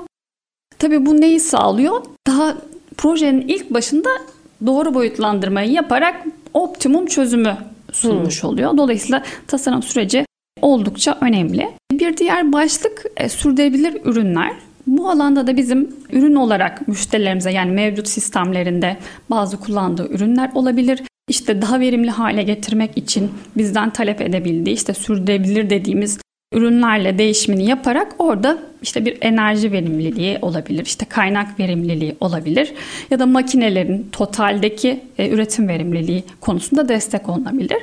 Tabii 0.79 1.07
bu 1.07 1.21
neyi 1.21 1.41
sağlıyor? 1.41 2.05
Daha 2.27 2.55
projenin 2.97 3.49
ilk 3.49 3.71
başında 3.71 4.09
doğru 4.67 4.95
boyutlandırmayı 4.95 5.71
yaparak 5.71 6.27
optimum 6.55 7.07
çözümü 7.07 7.57
sunmuş 7.93 8.43
hmm. 8.43 8.51
oluyor. 8.51 8.77
Dolayısıyla 8.77 9.23
tasarım 9.47 9.83
süreci 9.83 10.27
oldukça 10.61 11.19
önemli. 11.21 11.69
Bir 11.93 12.17
diğer 12.17 12.53
başlık 12.53 13.05
e, 13.17 13.29
sürdürülebilir 13.29 14.01
ürünler. 14.05 14.53
Bu 14.87 15.11
alanda 15.11 15.47
da 15.47 15.57
bizim 15.57 15.97
ürün 16.13 16.35
olarak 16.35 16.89
müşterilerimize 16.89 17.51
yani 17.51 17.71
mevcut 17.71 18.09
sistemlerinde 18.09 18.97
bazı 19.31 19.61
kullandığı 19.61 20.09
ürünler 20.09 20.51
olabilir. 20.55 21.03
İşte 21.29 21.63
daha 21.63 21.81
verimli 21.81 22.11
hale 22.11 22.43
getirmek 22.43 22.99
için 22.99 23.31
bizden 23.57 23.91
talep 23.91 24.21
edebildiği 24.21 24.77
işte 24.77 24.95
sürdürülebilir 24.95 25.71
dediğimiz 25.71 26.19
ürünlerle 26.53 27.19
değişimini 27.19 27.65
yaparak 27.65 28.15
orada 28.19 28.59
işte 28.83 29.05
bir 29.05 29.19
enerji 29.21 29.73
verimliliği 29.73 30.39
olabilir, 30.43 30.87
işte 30.87 31.05
kaynak 31.05 31.61
verimliliği 31.61 32.17
olabilir 32.21 32.73
ya 33.11 33.19
da 33.19 33.27
makinelerin 33.27 34.09
totaldeki 34.13 35.01
e, 35.19 35.31
üretim 35.31 35.69
verimliliği 35.69 36.25
konusunda 36.41 36.89
destek 36.89 37.29
olunabilir. 37.29 37.79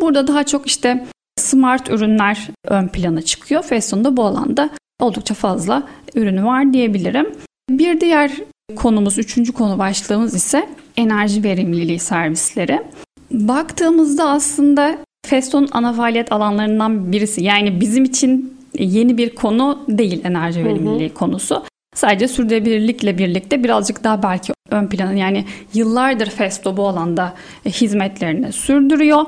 Burada 0.00 0.26
daha 0.26 0.44
çok 0.44 0.66
işte 0.66 1.04
smart 1.36 1.90
ürünler 1.90 2.48
ön 2.64 2.88
plana 2.88 3.22
çıkıyor. 3.22 3.62
Fashion'da 3.62 4.16
bu 4.16 4.24
alanda 4.24 4.70
oldukça 5.00 5.34
fazla 5.34 5.82
ürünü 6.14 6.44
var 6.44 6.72
diyebilirim. 6.72 7.26
Bir 7.70 8.00
diğer 8.00 8.32
konumuz, 8.76 9.18
üçüncü 9.18 9.52
konu 9.52 9.78
başlığımız 9.78 10.34
ise 10.34 10.68
enerji 10.96 11.44
verimliliği 11.44 11.98
servisleri. 11.98 12.82
Baktığımızda 13.30 14.30
aslında 14.30 14.98
Feston 15.24 15.68
ana 15.72 15.92
faaliyet 15.92 16.32
alanlarından 16.32 17.12
birisi. 17.12 17.44
Yani 17.44 17.80
bizim 17.80 18.04
için 18.04 18.58
yeni 18.78 19.18
bir 19.18 19.34
konu 19.34 19.84
değil 19.88 20.20
enerji 20.24 20.64
verimliliği 20.64 21.08
hı 21.08 21.12
hı. 21.12 21.14
konusu. 21.14 21.62
Sadece 21.94 22.28
sürdürülebilirlikle 22.28 23.18
birlikte 23.18 23.64
birazcık 23.64 24.04
daha 24.04 24.22
belki 24.22 24.52
ön 24.70 24.86
plana 24.86 25.12
yani 25.12 25.44
yıllardır 25.74 26.30
Festo 26.30 26.76
bu 26.76 26.88
alanda 26.88 27.34
hizmetlerini 27.66 28.52
sürdürüyor. 28.52 29.24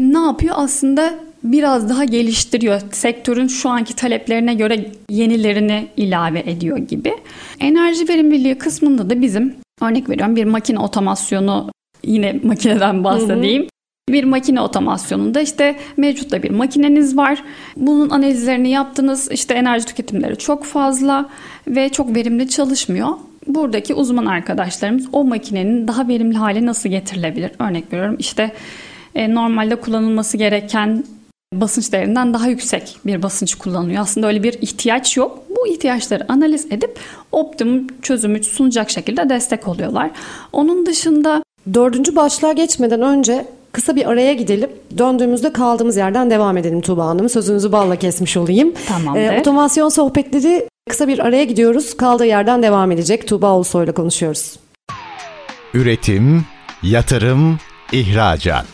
Ne 0.00 0.18
yapıyor? 0.18 0.54
Aslında 0.58 1.14
biraz 1.44 1.88
daha 1.88 2.04
geliştiriyor. 2.04 2.80
Sektörün 2.92 3.46
şu 3.46 3.68
anki 3.68 3.96
taleplerine 3.96 4.54
göre 4.54 4.90
yenilerini 5.10 5.88
ilave 5.96 6.40
ediyor 6.46 6.78
gibi. 6.78 7.14
Enerji 7.60 8.08
verimliliği 8.08 8.58
kısmında 8.58 9.10
da 9.10 9.22
bizim 9.22 9.54
örnek 9.80 10.10
veriyorum 10.10 10.36
bir 10.36 10.44
makine 10.44 10.78
otomasyonu 10.78 11.70
yine 12.04 12.40
makineden 12.42 13.04
bahsedeyim. 13.04 13.62
Hı 13.62 13.66
hı. 13.66 13.77
Bir 14.08 14.24
makine 14.24 14.60
otomasyonunda 14.60 15.40
işte 15.40 15.76
mevcutta 15.96 16.42
bir 16.42 16.50
makineniz 16.50 17.16
var. 17.16 17.44
Bunun 17.76 18.10
analizlerini 18.10 18.70
yaptınız. 18.70 19.28
İşte 19.32 19.54
enerji 19.54 19.86
tüketimleri 19.86 20.36
çok 20.36 20.64
fazla 20.64 21.28
ve 21.66 21.88
çok 21.88 22.14
verimli 22.14 22.48
çalışmıyor. 22.48 23.08
Buradaki 23.46 23.94
uzman 23.94 24.26
arkadaşlarımız 24.26 25.06
o 25.12 25.24
makinenin 25.24 25.88
daha 25.88 26.08
verimli 26.08 26.36
hale 26.36 26.66
nasıl 26.66 26.88
getirilebilir? 26.88 27.50
Örnek 27.58 27.92
veriyorum 27.92 28.16
işte 28.18 28.52
e, 29.14 29.34
normalde 29.34 29.76
kullanılması 29.76 30.36
gereken 30.36 31.04
basınç 31.54 31.92
değerinden 31.92 32.34
daha 32.34 32.48
yüksek 32.48 32.96
bir 33.06 33.22
basınç 33.22 33.54
kullanılıyor. 33.54 34.02
Aslında 34.02 34.26
öyle 34.26 34.42
bir 34.42 34.52
ihtiyaç 34.52 35.16
yok. 35.16 35.42
Bu 35.56 35.66
ihtiyaçları 35.68 36.32
analiz 36.32 36.66
edip 36.70 36.98
optimum 37.32 37.86
çözümü 38.02 38.42
sunacak 38.44 38.90
şekilde 38.90 39.28
destek 39.28 39.68
oluyorlar. 39.68 40.10
Onun 40.52 40.86
dışında 40.86 41.42
dördüncü 41.74 42.16
başlığa 42.16 42.52
geçmeden 42.52 43.02
önce 43.02 43.46
kısa 43.78 43.96
bir 43.96 44.06
araya 44.10 44.34
gidelim. 44.34 44.70
Döndüğümüzde 44.98 45.52
kaldığımız 45.52 45.96
yerden 45.96 46.30
devam 46.30 46.56
edelim 46.56 46.80
Tuğba 46.80 47.06
Hanım. 47.06 47.28
Sözünüzü 47.28 47.72
balla 47.72 47.96
kesmiş 47.96 48.36
olayım. 48.36 48.74
Tamamdır. 48.88 49.20
Ee, 49.20 49.40
otomasyon 49.40 49.88
sohbetleri 49.88 50.68
kısa 50.90 51.08
bir 51.08 51.18
araya 51.18 51.44
gidiyoruz. 51.44 51.96
Kaldığı 51.96 52.26
yerden 52.26 52.62
devam 52.62 52.92
edecek. 52.92 53.28
Tuğba 53.28 53.56
Ulusoy 53.56 53.84
ile 53.84 53.92
konuşuyoruz. 53.92 54.56
Üretim, 55.74 56.44
yatırım, 56.82 57.58
ihracat. 57.92 58.66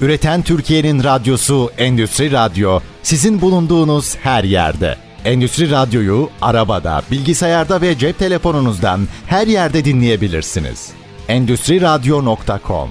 Üreten 0.00 0.42
Türkiye'nin 0.42 1.04
radyosu 1.04 1.70
Endüstri 1.78 2.32
Radyo 2.32 2.80
sizin 3.02 3.40
bulunduğunuz 3.40 4.16
her 4.16 4.44
yerde. 4.44 4.96
Endüstri 5.24 5.70
Radyo'yu 5.70 6.28
arabada, 6.42 7.02
bilgisayarda 7.10 7.80
ve 7.80 7.98
cep 7.98 8.18
telefonunuzdan 8.18 9.00
her 9.26 9.46
yerde 9.46 9.84
dinleyebilirsiniz. 9.84 10.90
Endüstri 11.28 11.80
Radyo.com 11.80 12.88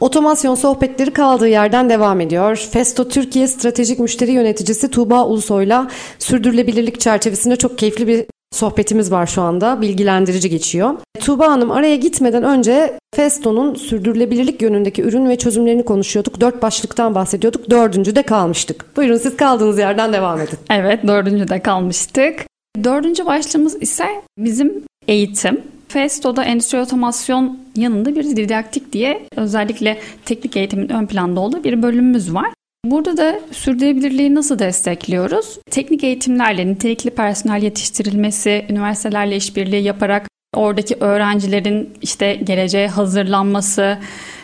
Otomasyon 0.00 0.54
sohbetleri 0.54 1.10
kaldığı 1.10 1.48
yerden 1.48 1.90
devam 1.90 2.20
ediyor. 2.20 2.68
Festo 2.70 3.08
Türkiye 3.08 3.48
Stratejik 3.48 3.98
Müşteri 3.98 4.32
Yöneticisi 4.32 4.90
Tuğba 4.90 5.26
Ulusoy'la 5.26 5.90
sürdürülebilirlik 6.18 7.00
çerçevesinde 7.00 7.56
çok 7.56 7.78
keyifli 7.78 8.06
bir 8.06 8.24
sohbetimiz 8.52 9.12
var 9.12 9.26
şu 9.26 9.42
anda. 9.42 9.80
Bilgilendirici 9.80 10.50
geçiyor. 10.50 10.94
Tuğba 11.20 11.46
Hanım 11.46 11.70
araya 11.70 11.96
gitmeden 11.96 12.42
önce 12.42 12.98
Festo'nun 13.14 13.74
sürdürülebilirlik 13.74 14.62
yönündeki 14.62 15.02
ürün 15.02 15.28
ve 15.28 15.38
çözümlerini 15.38 15.84
konuşuyorduk. 15.84 16.40
Dört 16.40 16.62
başlıktan 16.62 17.14
bahsediyorduk. 17.14 17.70
Dördüncü 17.70 18.16
de 18.16 18.22
kalmıştık. 18.22 18.96
Buyurun 18.96 19.16
siz 19.16 19.36
kaldığınız 19.36 19.78
yerden 19.78 20.12
devam 20.12 20.40
edin. 20.40 20.58
Evet 20.70 21.06
dördüncü 21.06 21.48
de 21.48 21.60
kalmıştık. 21.60 22.46
Dördüncü 22.84 23.26
başlığımız 23.26 23.82
ise 23.82 24.06
bizim 24.38 24.84
eğitim. 25.08 25.73
Festo'da 25.94 26.44
endüstri 26.44 26.78
otomasyon 26.78 27.58
yanında 27.76 28.16
bir 28.16 28.36
didaktik 28.36 28.92
diye 28.92 29.22
özellikle 29.36 29.98
teknik 30.24 30.56
eğitimin 30.56 30.88
ön 30.88 31.06
planda 31.06 31.40
olduğu 31.40 31.64
bir 31.64 31.82
bölümümüz 31.82 32.34
var. 32.34 32.46
Burada 32.84 33.16
da 33.16 33.40
sürdürülebilirliği 33.52 34.34
nasıl 34.34 34.58
destekliyoruz? 34.58 35.58
Teknik 35.70 36.04
eğitimlerle 36.04 36.66
nitelikli 36.66 37.10
personel 37.10 37.62
yetiştirilmesi, 37.62 38.66
üniversitelerle 38.70 39.36
işbirliği 39.36 39.82
yaparak 39.82 40.28
oradaki 40.54 40.96
öğrencilerin 41.00 41.90
işte 42.02 42.34
geleceğe 42.34 42.88
hazırlanması, 42.88 43.98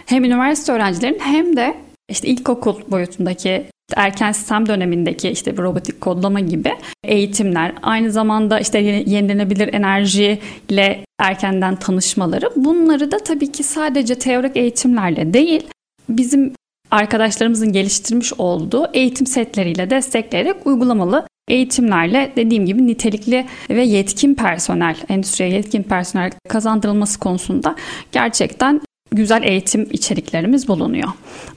hem 0.06 0.24
üniversite 0.24 0.72
öğrencilerin 0.72 1.18
hem 1.20 1.56
de 1.56 1.74
işte 2.10 2.28
ilkokul 2.28 2.74
boyutundaki 2.90 3.64
erken 3.96 4.32
sistem 4.32 4.68
dönemindeki 4.68 5.28
işte 5.28 5.56
bir 5.56 5.62
robotik 5.62 6.00
kodlama 6.00 6.40
gibi 6.40 6.72
eğitimler, 7.04 7.72
aynı 7.82 8.12
zamanda 8.12 8.60
işte 8.60 8.78
yenilenebilir 8.78 9.74
enerjiyle 9.74 11.04
erkenden 11.18 11.76
tanışmaları. 11.76 12.50
Bunları 12.56 13.12
da 13.12 13.18
tabii 13.18 13.52
ki 13.52 13.62
sadece 13.62 14.14
teorik 14.14 14.56
eğitimlerle 14.56 15.34
değil 15.34 15.66
bizim 16.08 16.52
arkadaşlarımızın 16.90 17.72
geliştirmiş 17.72 18.32
olduğu 18.32 18.86
eğitim 18.92 19.26
setleriyle 19.26 19.90
destekleyerek 19.90 20.66
uygulamalı 20.66 21.26
eğitimlerle 21.48 22.32
dediğim 22.36 22.66
gibi 22.66 22.86
nitelikli 22.86 23.46
ve 23.70 23.82
yetkin 23.82 24.34
personel, 24.34 24.96
endüstriye 25.08 25.50
yetkin 25.50 25.82
personel 25.82 26.30
kazandırılması 26.48 27.18
konusunda 27.18 27.76
gerçekten 28.12 28.80
güzel 29.12 29.42
eğitim 29.42 29.88
içeriklerimiz 29.90 30.68
bulunuyor. 30.68 31.08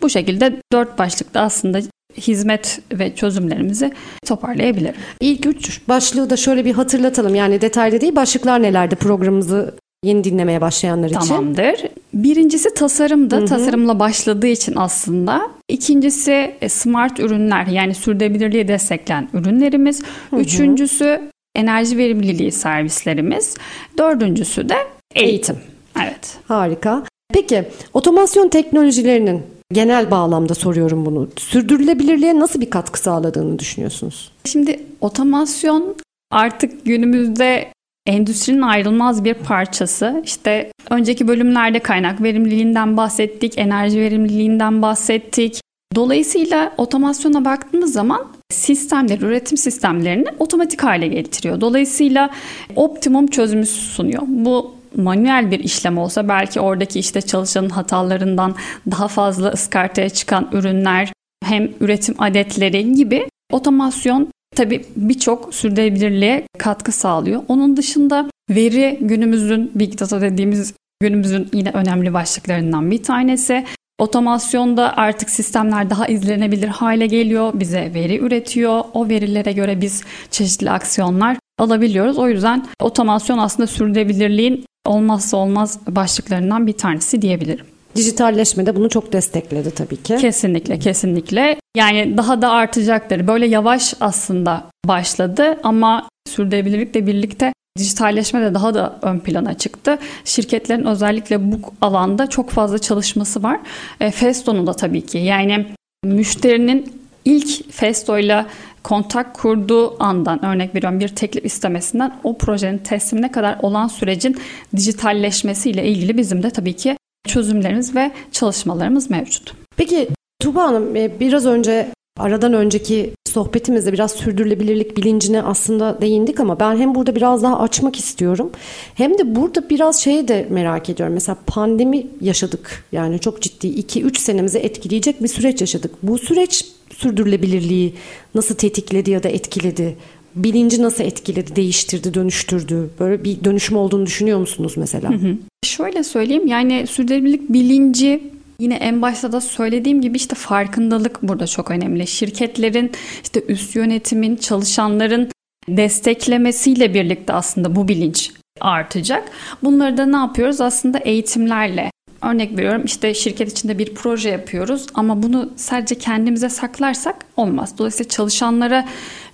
Bu 0.02 0.10
şekilde 0.10 0.62
dört 0.74 1.00
başlıkta 1.00 1.42
aslında 1.42 1.80
hizmet 2.18 2.80
ve 2.92 3.16
çözümlerimizi 3.16 3.92
toparlayabilirim. 4.26 4.96
İlk 5.20 5.46
üç 5.46 5.88
başlığı 5.88 6.30
da 6.30 6.38
şöyle 6.38 6.66
bir 6.66 6.74
hatırlatalım. 6.74 7.36
Yani 7.36 7.62
detaylı 7.62 8.02
değil 8.02 8.16
başlıklar 8.16 8.62
nelerdi 8.62 8.96
programımızı 8.96 9.76
yeni 10.04 10.24
dinlemeye 10.24 10.62
başlayanlar 10.62 11.08
için? 11.08 11.20
Tamamdır. 11.20 11.76
Birincisi 12.14 12.74
tasarımdı. 12.74 13.38
Hı-hı. 13.38 13.46
Tasarımla 13.46 14.00
başladığı 14.00 14.48
için 14.48 14.74
aslında. 14.78 15.42
İkincisi 15.70 16.56
e, 16.62 16.70
smart 16.70 17.20
ürünler 17.20 17.68
yani 17.68 17.96
sürdürülebilirliği 17.96 18.68
destekleyen 18.68 19.30
ürünlerimiz. 19.34 20.04
Hı-hı. 20.30 20.40
Üçüncüsü 20.42 21.22
enerji 21.56 21.98
verimliliği 21.98 22.52
servislerimiz. 22.52 23.56
Dördüncüsü 23.98 24.70
de 24.70 24.78
eğitim. 25.16 25.58
Evet. 26.02 26.38
Harika. 26.48 27.04
Peki 27.34 27.64
otomasyon 27.94 28.50
teknolojilerinin 28.50 29.42
genel 29.74 30.12
bağlamda 30.12 30.54
soruyorum 30.54 31.06
bunu. 31.06 31.30
Sürdürülebilirliğe 31.38 32.40
nasıl 32.40 32.62
bir 32.62 32.70
katkı 32.70 33.00
sağladığını 33.00 33.60
düşünüyorsunuz? 33.60 34.32
Şimdi 34.46 34.80
otomasyon 35.02 35.96
artık 36.32 36.86
günümüzde 36.86 37.68
endüstrinin 38.06 38.62
ayrılmaz 38.62 39.24
bir 39.24 39.34
parçası. 39.34 40.22
İşte 40.26 40.72
önceki 40.90 41.28
bölümlerde 41.28 41.80
kaynak 41.80 42.24
verimliliğinden 42.24 42.98
bahsettik, 42.98 43.58
enerji 43.58 44.00
verimliliğinden 44.00 44.82
bahsettik. 44.82 45.62
Dolayısıyla 45.96 46.74
otomasyona 46.78 47.46
baktığımız 47.46 47.94
zaman 47.94 48.28
sistemler, 48.52 49.20
üretim 49.22 49.58
sistemlerini 49.58 50.28
otomatik 50.40 50.84
hale 50.84 51.08
getiriyor. 51.08 51.62
Dolayısıyla 51.62 52.30
optimum 52.76 53.28
çözümü 53.28 53.66
sunuyor. 53.66 54.22
Bu 54.28 54.72
manuel 54.98 55.52
bir 55.52 55.60
işlem 55.60 55.98
olsa 55.98 56.28
belki 56.28 56.60
oradaki 56.60 57.00
işte 57.00 57.22
çalışanın 57.22 57.70
hatalarından 57.70 58.56
daha 58.92 59.08
fazla 59.08 59.50
ıskartaya 59.50 60.10
çıkan 60.10 60.50
ürünler 60.52 61.14
hem 61.46 61.72
üretim 61.80 62.16
adetleri 62.18 62.94
gibi 62.94 63.28
otomasyon 63.52 64.28
tabii 64.56 64.86
birçok 64.96 65.54
sürdürülebilirliğe 65.54 66.44
katkı 66.58 66.92
sağlıyor. 66.92 67.44
Onun 67.48 67.78
dışında 67.78 68.30
veri 68.50 68.98
günümüzün 69.02 69.72
big 69.76 70.00
data 70.00 70.22
dediğimiz 70.22 70.74
günümüzün 71.02 71.50
yine 71.54 71.72
önemli 71.72 72.14
başlıklarından 72.14 72.92
bir 72.92 73.04
tanesi. 73.04 73.66
Otomasyonda 74.00 74.98
artık 74.98 75.30
sistemler 75.30 75.90
daha 75.90 76.08
izlenebilir 76.08 76.68
hale 76.68 77.08
geliyor. 77.08 77.52
Bize 77.54 77.92
veri 77.94 78.18
üretiyor. 78.18 78.84
O 78.94 79.10
verilere 79.10 79.52
göre 79.52 79.82
biz 79.82 80.04
çeşitli 80.32 80.72
aksiyonlar 80.72 81.38
alabiliyoruz. 81.60 82.18
O 82.18 82.30
yüzden 82.30 82.66
otomasyon 82.82 83.38
aslında 83.38 83.68
sürdürülebilirliğin 83.68 84.66
olmazsa 84.88 85.38
olmaz 85.38 85.80
başlıklarından 85.88 86.68
bir 86.68 86.74
tanesi 86.74 87.22
diyebilirim. 87.22 87.66
Dijitalleşme 87.96 88.66
de 88.66 88.76
bunu 88.76 88.90
çok 88.90 89.14
destekledi 89.14 89.72
tabii 89.72 90.04
ki. 90.04 90.18
Kesinlikle, 90.18 90.80
kesinlikle. 90.80 91.56
Yani 91.78 92.18
daha 92.18 92.42
da 92.42 92.52
artacaktır. 92.52 93.28
Böyle 93.28 93.48
yavaş 93.48 93.94
aslında 94.02 94.64
başladı 94.88 95.60
ama 95.64 96.10
sürdürülebilirlikle 96.30 97.08
birlikte 97.08 97.54
dijitalleşme 97.78 98.42
de 98.42 98.54
daha 98.54 98.74
da 98.74 99.00
ön 99.02 99.20
plana 99.20 99.54
çıktı. 99.54 99.98
Şirketlerin 100.26 100.86
özellikle 100.86 101.52
bu 101.52 101.60
alanda 101.82 102.28
çok 102.28 102.50
fazla 102.50 102.80
çalışması 102.80 103.44
var. 103.44 103.60
E, 104.00 104.12
Festo'nun 104.12 104.68
da 104.68 104.74
tabii 104.74 105.06
ki. 105.06 105.18
Yani 105.18 105.66
müşterinin 106.04 106.94
ilk 107.26 107.72
Festo 107.72 108.20
ile 108.20 108.46
kontak 108.84 109.34
kurduğu 109.34 110.04
andan 110.04 110.46
örnek 110.46 110.76
veriyorum 110.76 111.00
bir 111.00 111.08
teklif 111.08 111.46
istemesinden 111.46 112.20
o 112.24 112.38
projenin 112.38 112.78
teslimine 112.78 113.32
kadar 113.32 113.58
olan 113.62 113.88
sürecin 113.88 114.38
dijitalleşmesiyle 114.76 115.86
ilgili 115.86 116.18
bizim 116.18 116.44
de 116.44 116.50
tabii 116.50 116.76
ki 116.76 116.98
çözümlerimiz 117.28 117.96
ve 117.96 118.12
çalışmalarımız 118.32 119.10
mevcut. 119.10 119.54
Peki 119.78 120.10
Tuba 120.42 120.64
Hanım 120.64 120.96
e, 120.96 121.20
biraz 121.20 121.46
önce 121.46 121.88
aradan 122.20 122.54
önceki 122.54 123.14
sohbetimizde 123.26 123.94
biraz 123.94 124.12
sürdürülebilirlik 124.12 124.98
bilincine 124.98 125.42
aslında 125.42 126.02
değindik 126.02 126.40
ama 126.40 126.60
ben 126.60 126.78
hem 126.78 126.96
burada 126.96 127.16
biraz 127.16 127.44
daha 127.44 127.60
açmak 127.60 127.96
istiyorum 127.96 128.52
hem 128.96 129.18
de 129.18 129.36
burada 129.36 129.70
biraz 129.70 130.02
şeyi 130.02 130.28
de 130.28 130.48
merak 130.50 130.90
ediyorum. 130.90 131.14
Mesela 131.14 131.38
pandemi 131.48 132.08
yaşadık 132.22 132.84
yani 132.92 133.20
çok 133.20 133.42
ciddi 133.42 133.68
2-3 133.68 134.18
senemizi 134.18 134.58
etkileyecek 134.58 135.24
bir 135.24 135.28
süreç 135.28 135.62
yaşadık. 135.62 135.92
Bu 136.04 136.18
süreç 136.18 136.66
sürdürülebilirliği 136.98 137.94
nasıl 138.36 138.56
tetikledi 138.56 139.12
ya 139.12 139.24
da 139.24 139.30
etkiledi? 139.30 139.96
Bilinci 140.36 140.82
nasıl 140.82 141.04
etkiledi, 141.04 141.56
değiştirdi, 141.56 142.14
dönüştürdü? 142.14 142.90
Böyle 143.00 143.24
bir 143.24 143.44
dönüşüm 143.44 143.78
olduğunu 143.78 144.06
düşünüyor 144.06 144.40
musunuz 144.40 144.74
mesela? 144.78 145.10
Hı 145.10 145.14
hı. 145.14 145.38
Şöyle 145.64 146.04
söyleyeyim 146.04 146.48
yani 146.48 146.88
sürdürülebilirlik 146.88 147.54
bilinci 147.54 148.34
Yine 148.60 148.76
en 148.76 149.02
başta 149.02 149.32
da 149.32 149.42
söylediğim 149.42 150.02
gibi 150.02 150.18
işte 150.18 150.36
farkındalık 150.36 151.24
burada 151.24 151.48
çok 151.48 151.72
önemli. 151.72 152.08
Şirketlerin, 152.08 152.92
işte 153.24 153.44
üst 153.48 153.76
yönetimin, 153.76 154.36
çalışanların 154.36 155.30
desteklemesiyle 155.68 156.94
birlikte 156.94 157.34
aslında 157.34 157.76
bu 157.76 157.88
bilinç 157.88 158.32
artacak. 158.62 159.32
Bunları 159.64 159.98
da 159.98 160.06
ne 160.06 160.16
yapıyoruz? 160.16 160.62
Aslında 160.62 160.98
eğitimlerle. 160.98 161.92
Örnek 162.24 162.58
veriyorum 162.58 162.82
işte 162.86 163.14
şirket 163.14 163.52
içinde 163.52 163.80
bir 163.80 163.96
proje 163.96 164.30
yapıyoruz 164.30 164.88
ama 164.94 165.24
bunu 165.24 165.50
sadece 165.56 165.96
kendimize 165.96 166.50
saklarsak 166.50 167.16
olmaz. 167.38 167.78
Dolayısıyla 167.78 168.10
çalışanlara 168.10 168.86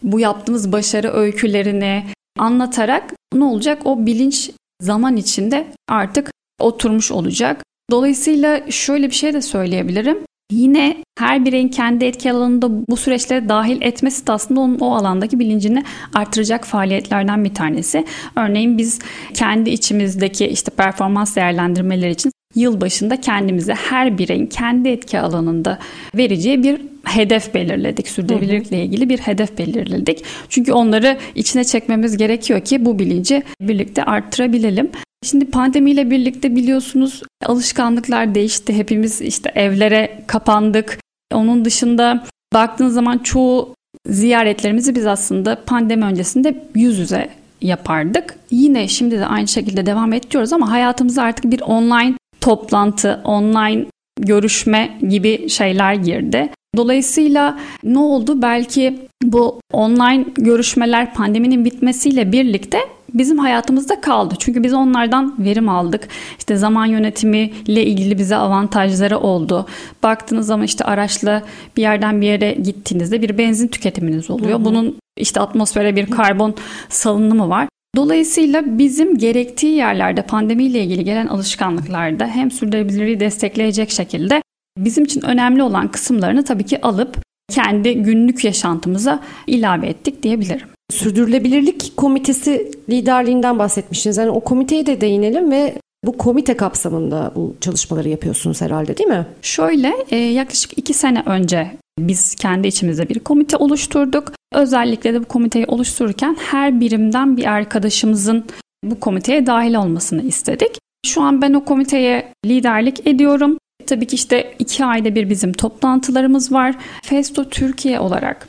bu 0.04 0.20
yaptığımız 0.20 0.72
başarı 0.72 1.14
öykülerini 1.14 2.04
anlatarak 2.40 3.14
ne 3.34 3.44
olacak? 3.44 3.82
O 3.86 4.06
bilinç 4.06 4.52
zaman 4.82 5.18
içinde 5.18 5.68
artık 5.90 6.32
oturmuş 6.60 7.12
olacak. 7.12 7.64
Dolayısıyla 7.92 8.72
şöyle 8.72 9.08
bir 9.08 9.16
şey 9.16 9.34
de 9.34 9.42
söyleyebilirim. 9.42 10.18
Yine 10.52 11.04
her 11.20 11.46
bireyin 11.46 11.68
kendi 11.68 12.06
etki 12.06 12.32
alanında 12.32 12.88
bu 12.90 12.98
süreçlere 12.98 13.50
dahil 13.50 13.82
etmesi 13.82 14.28
de 14.28 14.32
aslında 14.32 14.60
onun 14.60 14.80
o 14.80 14.96
alandaki 14.96 15.40
bilincini 15.40 15.84
artıracak 16.14 16.66
faaliyetlerden 16.66 17.44
bir 17.44 17.54
tanesi. 17.54 18.06
Örneğin 18.36 18.78
biz 18.78 19.00
kendi 19.34 19.70
içimizdeki 19.70 20.48
işte 20.48 20.72
performans 20.72 21.36
değerlendirmeleri 21.36 22.12
için 22.12 22.32
yıl 22.56 22.82
başında 22.82 23.22
kendimize 23.22 23.74
her 23.74 24.18
bireyin 24.18 24.48
kendi 24.48 24.90
etki 24.90 25.20
alanında 25.20 25.80
vereceği 26.16 26.64
bir 26.64 26.82
hedef 27.04 27.54
belirledik. 27.54 28.08
Sürdürülebilirlikle 28.08 28.84
ilgili 28.84 29.10
bir 29.10 29.18
hedef 29.18 29.58
belirledik. 29.58 30.24
Çünkü 30.50 30.74
onları 30.74 31.18
içine 31.36 31.64
çekmemiz 31.64 32.18
gerekiyor 32.18 32.62
ki 32.62 32.86
bu 32.86 33.00
bilinci 33.00 33.44
birlikte 33.62 34.04
arttırabilelim. 34.04 34.90
Şimdi 35.24 35.46
pandemiyle 35.46 36.12
birlikte 36.12 36.56
biliyorsunuz 36.56 37.24
alışkanlıklar 37.46 38.36
değişti. 38.36 38.74
Hepimiz 38.74 39.22
işte 39.22 39.52
evlere 39.56 40.24
kapandık. 40.28 41.00
Onun 41.34 41.66
dışında 41.66 42.24
baktığınız 42.54 42.94
zaman 42.94 43.18
çoğu 43.18 43.76
ziyaretlerimizi 44.08 44.96
biz 44.96 45.06
aslında 45.08 45.64
pandemi 45.66 46.06
öncesinde 46.06 46.64
yüz 46.76 47.00
yüze 47.00 47.30
yapardık. 47.62 48.36
Yine 48.52 48.88
şimdi 48.88 49.20
de 49.20 49.26
aynı 49.26 49.48
şekilde 49.48 49.86
devam 49.86 50.14
ediyoruz 50.14 50.54
ama 50.54 50.72
hayatımıza 50.72 51.24
artık 51.24 51.52
bir 51.52 51.62
online 51.62 52.16
toplantı, 52.42 53.22
online 53.24 53.86
görüşme 54.20 54.98
gibi 55.10 55.50
şeyler 55.50 55.94
girdi. 55.94 56.50
Dolayısıyla 56.78 57.60
ne 57.84 58.00
oldu? 58.00 58.42
Belki 58.42 59.00
bu 59.24 59.60
online 59.74 60.26
görüşmeler 60.36 61.14
pandeminin 61.14 61.66
bitmesiyle 61.66 62.32
birlikte 62.32 62.80
bizim 63.14 63.38
hayatımızda 63.38 64.02
kaldı. 64.02 64.36
Çünkü 64.40 64.64
biz 64.64 64.74
onlardan 64.74 65.36
verim 65.40 65.70
aldık. 65.70 66.08
İşte 66.38 66.56
zaman 66.56 66.86
yönetimi 66.86 67.52
ile 67.68 67.86
ilgili 67.86 68.18
bize 68.18 68.36
avantajları 68.36 69.18
oldu. 69.18 69.66
Baktığınız 70.04 70.48
zaman 70.48 70.66
işte 70.66 70.84
araçla 70.86 71.44
bir 71.78 71.82
yerden 71.82 72.22
bir 72.22 72.28
yere 72.28 72.52
gittiğinizde 72.52 73.22
bir 73.22 73.38
benzin 73.38 73.68
tüketiminiz 73.68 74.30
oluyor. 74.30 74.60
Hı 74.60 74.62
hı. 74.62 74.66
Bunun 74.66 74.96
işte 75.18 75.40
atmosfere 75.40 75.96
bir 75.96 76.06
karbon 76.06 76.56
salınımı 76.90 77.50
var. 77.50 77.68
Dolayısıyla 77.96 78.78
bizim 78.78 79.18
gerektiği 79.18 79.76
yerlerde 79.76 80.22
pandemiyle 80.22 80.84
ilgili 80.84 81.04
gelen 81.04 81.28
alışkanlıklarda 81.28 82.28
hem 82.28 82.52
sürdürülebilirliği 82.52 83.20
destekleyecek 83.20 83.92
şekilde 83.92 84.42
bizim 84.78 85.04
için 85.04 85.22
önemli 85.22 85.64
olan 85.64 85.88
kısımlarını 85.88 86.44
tabii 86.44 86.66
ki 86.66 86.82
alıp 86.82 87.18
kendi 87.50 87.96
günlük 87.96 88.44
yaşantımıza 88.44 89.24
ilave 89.48 89.88
ettik 89.88 90.24
diyebilirim. 90.24 90.68
Sürdürülebilirlik 90.92 91.98
Komitesi 91.98 92.72
liderliğinden 92.90 93.60
bahsetmiştiniz. 93.60 94.18
Yani 94.18 94.30
o 94.30 94.40
komiteye 94.40 94.86
de 94.86 95.02
değinelim 95.02 95.52
ve 95.52 95.74
bu 96.06 96.18
komite 96.18 96.58
kapsamında 96.58 97.32
bu 97.36 97.56
çalışmaları 97.62 98.10
yapıyorsunuz 98.10 98.62
herhalde 98.62 98.98
değil 98.98 99.10
mi? 99.10 99.26
Şöyle 99.42 99.94
e, 100.12 100.16
yaklaşık 100.16 100.78
iki 100.78 100.94
sene 100.94 101.24
önce 101.26 101.72
biz 102.00 102.36
kendi 102.36 102.68
içimizde 102.68 103.10
bir 103.10 103.20
komite 103.20 103.58
oluşturduk. 103.58 104.32
Özellikle 104.54 105.14
de 105.14 105.22
bu 105.22 105.26
komiteyi 105.26 105.66
oluştururken 105.66 106.38
her 106.40 106.80
birimden 106.80 107.38
bir 107.38 107.46
arkadaşımızın 107.46 108.46
bu 108.84 109.00
komiteye 109.00 109.46
dahil 109.46 109.76
olmasını 109.76 110.24
istedik. 110.24 110.80
Şu 111.06 111.22
an 111.22 111.42
ben 111.42 111.54
o 111.54 111.66
komiteye 111.66 112.34
liderlik 112.46 113.08
ediyorum. 113.08 113.58
Tabii 113.88 114.08
ki 114.08 114.16
işte 114.16 114.54
iki 114.60 114.86
ayda 114.86 115.16
bir 115.16 115.30
bizim 115.30 115.54
toplantılarımız 115.54 116.52
var. 116.52 116.76
Festo 117.04 117.50
Türkiye 117.50 118.00
olarak 118.00 118.48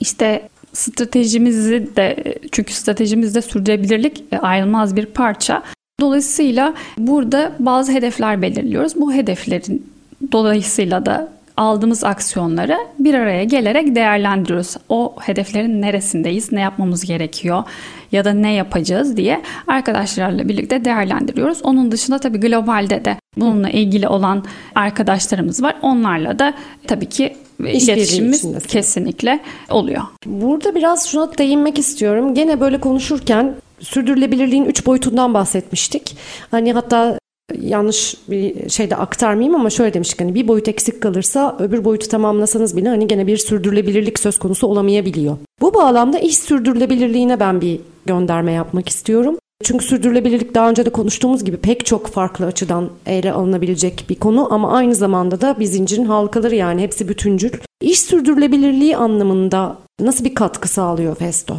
işte 0.00 0.48
stratejimizi 0.72 1.96
de 1.96 2.34
çünkü 2.52 2.72
stratejimizde 2.72 3.42
sürdürülebilirlik 3.42 4.24
e, 4.32 4.38
ayrılmaz 4.38 4.96
bir 4.96 5.06
parça. 5.06 5.62
Dolayısıyla 6.00 6.74
burada 6.98 7.52
bazı 7.58 7.92
hedefler 7.92 8.42
belirliyoruz. 8.42 8.96
Bu 8.96 9.12
hedeflerin 9.12 9.86
dolayısıyla 10.32 11.06
da 11.06 11.35
aldığımız 11.56 12.04
aksiyonları 12.04 12.78
bir 12.98 13.14
araya 13.14 13.44
gelerek 13.44 13.94
değerlendiriyoruz. 13.94 14.76
O 14.88 15.16
hedeflerin 15.20 15.82
neresindeyiz, 15.82 16.52
ne 16.52 16.60
yapmamız 16.60 17.04
gerekiyor 17.04 17.64
ya 18.12 18.24
da 18.24 18.32
ne 18.32 18.52
yapacağız 18.52 19.16
diye 19.16 19.42
arkadaşlarla 19.66 20.48
birlikte 20.48 20.84
değerlendiriyoruz. 20.84 21.62
Onun 21.62 21.92
dışında 21.92 22.18
tabii 22.18 22.40
globalde 22.40 23.04
de 23.04 23.16
bununla 23.36 23.70
ilgili 23.70 24.08
olan 24.08 24.44
arkadaşlarımız 24.74 25.62
var. 25.62 25.74
Onlarla 25.82 26.38
da 26.38 26.54
tabii 26.86 27.08
ki 27.08 27.36
iletişimimiz 27.60 28.66
kesinlikle 28.66 29.40
oluyor. 29.70 30.02
Burada 30.26 30.74
biraz 30.74 31.08
şuna 31.08 31.38
değinmek 31.38 31.78
istiyorum. 31.78 32.34
Gene 32.34 32.60
böyle 32.60 32.80
konuşurken 32.80 33.54
sürdürülebilirliğin 33.80 34.64
üç 34.64 34.86
boyutundan 34.86 35.34
bahsetmiştik. 35.34 36.16
Hani 36.50 36.72
hatta 36.72 37.18
yanlış 37.60 38.14
bir 38.28 38.68
şeyde 38.68 38.96
aktarmayayım 38.96 39.54
ama 39.54 39.70
şöyle 39.70 39.94
demiştik 39.94 40.20
hani 40.20 40.34
bir 40.34 40.48
boyut 40.48 40.68
eksik 40.68 41.00
kalırsa 41.02 41.56
öbür 41.58 41.84
boyutu 41.84 42.08
tamamlasanız 42.08 42.76
bile 42.76 42.88
hani 42.88 43.08
gene 43.08 43.26
bir 43.26 43.36
sürdürülebilirlik 43.36 44.18
söz 44.18 44.38
konusu 44.38 44.66
olamayabiliyor. 44.66 45.36
Bu 45.60 45.74
bağlamda 45.74 46.18
iş 46.18 46.38
sürdürülebilirliğine 46.38 47.40
ben 47.40 47.60
bir 47.60 47.80
gönderme 48.06 48.52
yapmak 48.52 48.88
istiyorum. 48.88 49.36
Çünkü 49.62 49.84
sürdürülebilirlik 49.84 50.54
daha 50.54 50.70
önce 50.70 50.86
de 50.86 50.90
konuştuğumuz 50.90 51.44
gibi 51.44 51.56
pek 51.56 51.86
çok 51.86 52.06
farklı 52.06 52.46
açıdan 52.46 52.90
ele 53.06 53.32
alınabilecek 53.32 54.04
bir 54.08 54.14
konu 54.14 54.54
ama 54.54 54.72
aynı 54.72 54.94
zamanda 54.94 55.40
da 55.40 55.56
bir 55.58 55.64
zincirin 55.64 56.04
halkaları 56.04 56.54
yani 56.54 56.82
hepsi 56.82 57.08
bütüncül. 57.08 57.50
İş 57.80 58.00
sürdürülebilirliği 58.00 58.96
anlamında 58.96 59.78
nasıl 60.00 60.24
bir 60.24 60.34
katkı 60.34 60.68
sağlıyor 60.68 61.14
Festo? 61.16 61.56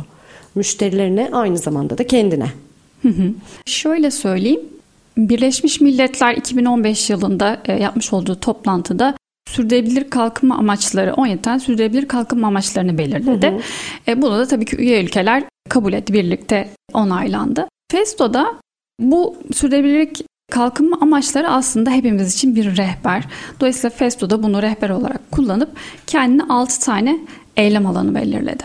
Müşterilerine 0.56 1.30
aynı 1.32 1.58
zamanda 1.58 1.98
da 1.98 2.08
kendine. 2.08 2.52
Hı 3.02 3.10
hı. 3.10 3.32
Şöyle 3.66 4.12
söyleyeyim. 4.12 4.62
Birleşmiş 5.18 5.82
Milletler 5.82 6.34
2015 6.34 7.10
yılında 7.10 7.62
e, 7.66 7.74
yapmış 7.74 8.14
olduğu 8.14 8.40
toplantıda 8.40 9.18
sürdürülebilir 9.50 10.10
kalkınma 10.10 10.58
amaçları 10.58 11.14
17 11.14 11.42
tane 11.42 11.60
sürdürülebilir 11.60 12.08
kalkınma 12.08 12.48
amaçlarını 12.48 12.98
belirledi. 12.98 13.48
Hı 13.48 13.52
hı. 13.52 13.62
E, 14.08 14.22
bunu 14.22 14.38
da 14.38 14.48
tabii 14.48 14.66
ki 14.66 14.76
üye 14.76 15.04
ülkeler 15.04 15.44
kabul 15.70 15.94
etti 15.94 16.14
birlikte 16.14 16.70
onaylandı. 16.94 17.68
Festo'da 17.92 18.56
bu 19.00 19.38
sürdürülebilirlik 19.54 20.24
kalkınma 20.52 20.98
amaçları 21.02 21.50
aslında 21.50 21.92
hepimiz 21.92 22.36
için 22.36 22.56
bir 22.56 22.78
rehber. 22.78 23.24
Dolayısıyla 23.60 23.90
Festo'da 23.90 24.44
bunu 24.44 24.62
rehber 24.62 24.90
olarak 24.90 25.32
kullanıp 25.32 25.70
kendine 26.08 26.44
6 26.50 26.80
tane 26.80 27.20
eylem 27.58 27.86
alanı 27.86 28.16
belirledi. 28.16 28.64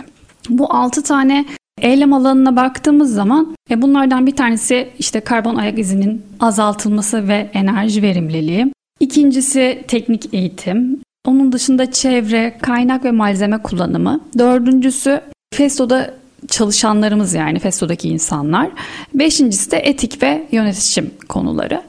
Bu 0.49 0.75
6 0.75 1.03
tane 1.03 1.45
eylem 1.81 2.13
alanına 2.13 2.57
baktığımız 2.57 3.15
zaman 3.15 3.57
e, 3.71 3.83
bunlardan 3.83 4.27
bir 4.27 4.37
tanesi 4.37 4.91
işte 4.99 5.21
karbon 5.21 5.57
ayak 5.57 5.79
izinin 5.79 6.23
azaltılması 6.41 7.29
ve 7.29 7.51
enerji 7.53 8.03
verimliliği. 8.03 8.73
İkincisi 9.01 9.85
teknik 9.89 10.35
eğitim. 10.35 11.01
Onun 11.27 11.53
dışında 11.53 11.93
çevre, 11.93 12.59
kaynak 12.63 13.05
ve 13.05 13.11
malzeme 13.11 13.63
kullanımı. 13.63 14.21
Dördüncüsü 14.39 15.21
Festo'da 15.55 16.15
çalışanlarımız 16.49 17.35
yani 17.35 17.59
Festo'daki 17.59 18.09
insanlar. 18.09 18.69
Beşincisi 19.15 19.71
de 19.71 19.77
etik 19.77 20.23
ve 20.23 20.47
yönetişim 20.53 21.11
konuları. 21.29 21.83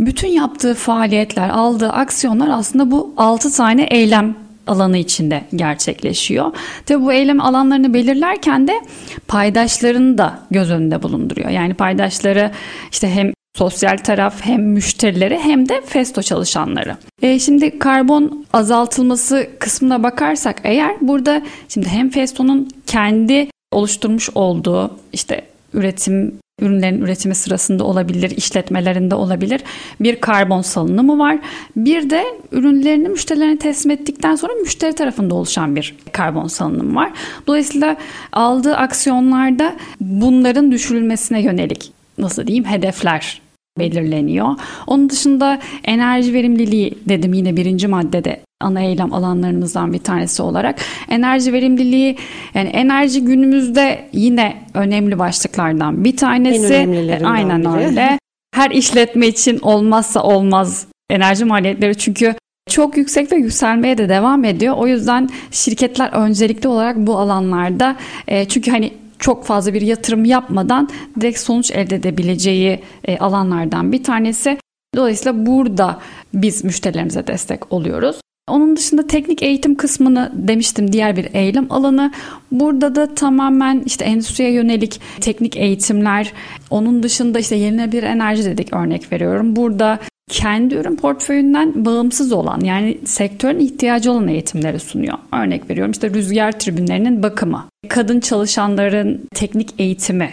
Bütün 0.00 0.28
yaptığı 0.28 0.74
faaliyetler, 0.74 1.48
aldığı 1.48 1.90
aksiyonlar 1.90 2.48
aslında 2.48 2.90
bu 2.90 3.14
altı 3.16 3.52
tane 3.52 3.82
eylem 3.82 4.34
alanı 4.66 4.98
içinde 4.98 5.44
gerçekleşiyor. 5.56 6.52
Tabi 6.86 7.04
bu 7.04 7.12
eylem 7.12 7.40
alanlarını 7.40 7.94
belirlerken 7.94 8.68
de 8.68 8.80
paydaşlarını 9.28 10.18
da 10.18 10.38
göz 10.50 10.70
önünde 10.70 11.02
bulunduruyor. 11.02 11.50
Yani 11.50 11.74
paydaşları 11.74 12.50
işte 12.92 13.10
hem 13.10 13.32
sosyal 13.56 13.96
taraf 13.96 14.34
hem 14.40 14.62
müşterileri 14.62 15.38
hem 15.38 15.68
de 15.68 15.82
Festo 15.86 16.22
çalışanları. 16.22 16.96
E 17.22 17.38
şimdi 17.38 17.78
karbon 17.78 18.46
azaltılması 18.52 19.48
kısmına 19.58 20.02
bakarsak 20.02 20.60
eğer 20.64 20.96
burada 21.00 21.42
şimdi 21.68 21.88
hem 21.88 22.10
Festo'nun 22.10 22.68
kendi 22.86 23.48
oluşturmuş 23.72 24.30
olduğu 24.34 24.98
işte 25.12 25.44
üretim 25.74 26.38
ürünlerin 26.60 27.00
üretimi 27.00 27.34
sırasında 27.34 27.84
olabilir, 27.84 28.30
işletmelerinde 28.30 29.14
olabilir. 29.14 29.60
Bir 30.00 30.20
karbon 30.20 30.62
salınımı 30.62 31.18
var. 31.18 31.38
Bir 31.76 32.10
de 32.10 32.24
ürünlerini 32.52 33.08
müşterilerine 33.08 33.58
teslim 33.58 33.90
ettikten 33.90 34.34
sonra 34.34 34.52
müşteri 34.52 34.92
tarafında 34.92 35.34
oluşan 35.34 35.76
bir 35.76 35.94
karbon 36.12 36.46
salınımı 36.46 36.94
var. 36.94 37.12
Dolayısıyla 37.46 37.96
aldığı 38.32 38.76
aksiyonlarda 38.76 39.76
bunların 40.00 40.72
düşürülmesine 40.72 41.42
yönelik 41.42 41.92
nasıl 42.18 42.46
diyeyim 42.46 42.64
hedefler 42.64 43.45
belirleniyor. 43.78 44.48
Onun 44.86 45.10
dışında 45.10 45.58
enerji 45.84 46.32
verimliliği 46.32 46.94
dedim 47.08 47.32
yine 47.32 47.56
birinci 47.56 47.88
maddede 47.88 48.40
ana 48.60 48.80
eylem 48.80 49.12
alanlarımızdan 49.12 49.92
bir 49.92 49.98
tanesi 49.98 50.42
olarak. 50.42 50.78
Enerji 51.08 51.52
verimliliği 51.52 52.16
yani 52.54 52.68
enerji 52.68 53.24
günümüzde 53.24 54.08
yine 54.12 54.56
önemli 54.74 55.18
başlıklardan 55.18 56.04
bir 56.04 56.16
tanesi. 56.16 56.74
En 56.74 57.24
Aynen 57.24 57.60
biri. 57.60 57.86
öyle. 57.86 58.18
Her 58.54 58.70
işletme 58.70 59.26
için 59.26 59.58
olmazsa 59.62 60.22
olmaz 60.22 60.86
enerji 61.10 61.44
maliyetleri 61.44 61.98
çünkü 61.98 62.34
çok 62.70 62.96
yüksek 62.96 63.32
ve 63.32 63.36
yükselmeye 63.36 63.98
de 63.98 64.08
devam 64.08 64.44
ediyor. 64.44 64.74
O 64.78 64.86
yüzden 64.86 65.28
şirketler 65.50 66.12
öncelikli 66.12 66.68
olarak 66.68 66.96
bu 66.96 67.18
alanlarda 67.18 67.96
e, 68.28 68.44
çünkü 68.44 68.70
hani 68.70 68.92
çok 69.18 69.44
fazla 69.44 69.74
bir 69.74 69.80
yatırım 69.80 70.24
yapmadan 70.24 70.88
direkt 71.20 71.38
sonuç 71.38 71.70
elde 71.70 71.96
edebileceği 71.96 72.80
e, 73.04 73.18
alanlardan 73.18 73.92
bir 73.92 74.04
tanesi. 74.04 74.58
Dolayısıyla 74.96 75.46
burada 75.46 76.00
biz 76.34 76.64
müşterilerimize 76.64 77.26
destek 77.26 77.72
oluyoruz. 77.72 78.16
Onun 78.48 78.76
dışında 78.76 79.06
teknik 79.06 79.42
eğitim 79.42 79.74
kısmını 79.74 80.32
demiştim 80.34 80.92
diğer 80.92 81.16
bir 81.16 81.34
eylem 81.34 81.66
alanı. 81.72 82.12
Burada 82.52 82.94
da 82.94 83.14
tamamen 83.14 83.82
işte 83.86 84.04
endüstriye 84.04 84.52
yönelik 84.52 85.00
teknik 85.20 85.56
eğitimler. 85.56 86.32
Onun 86.70 87.02
dışında 87.02 87.38
işte 87.38 87.56
yenilenebilir 87.56 88.02
enerji 88.02 88.44
dedik 88.44 88.72
örnek 88.72 89.12
veriyorum. 89.12 89.56
Burada 89.56 89.98
kendi 90.30 90.74
ürün 90.74 90.96
portföyünden 90.96 91.84
bağımsız 91.84 92.32
olan 92.32 92.60
yani 92.60 92.98
sektörün 93.04 93.58
ihtiyacı 93.58 94.12
olan 94.12 94.28
eğitimleri 94.28 94.78
sunuyor. 94.78 95.18
Örnek 95.32 95.70
veriyorum 95.70 95.92
işte 95.92 96.10
rüzgar 96.10 96.58
tribünlerinin 96.58 97.22
bakımı, 97.22 97.64
kadın 97.88 98.20
çalışanların 98.20 99.28
teknik 99.34 99.74
eğitimi 99.78 100.30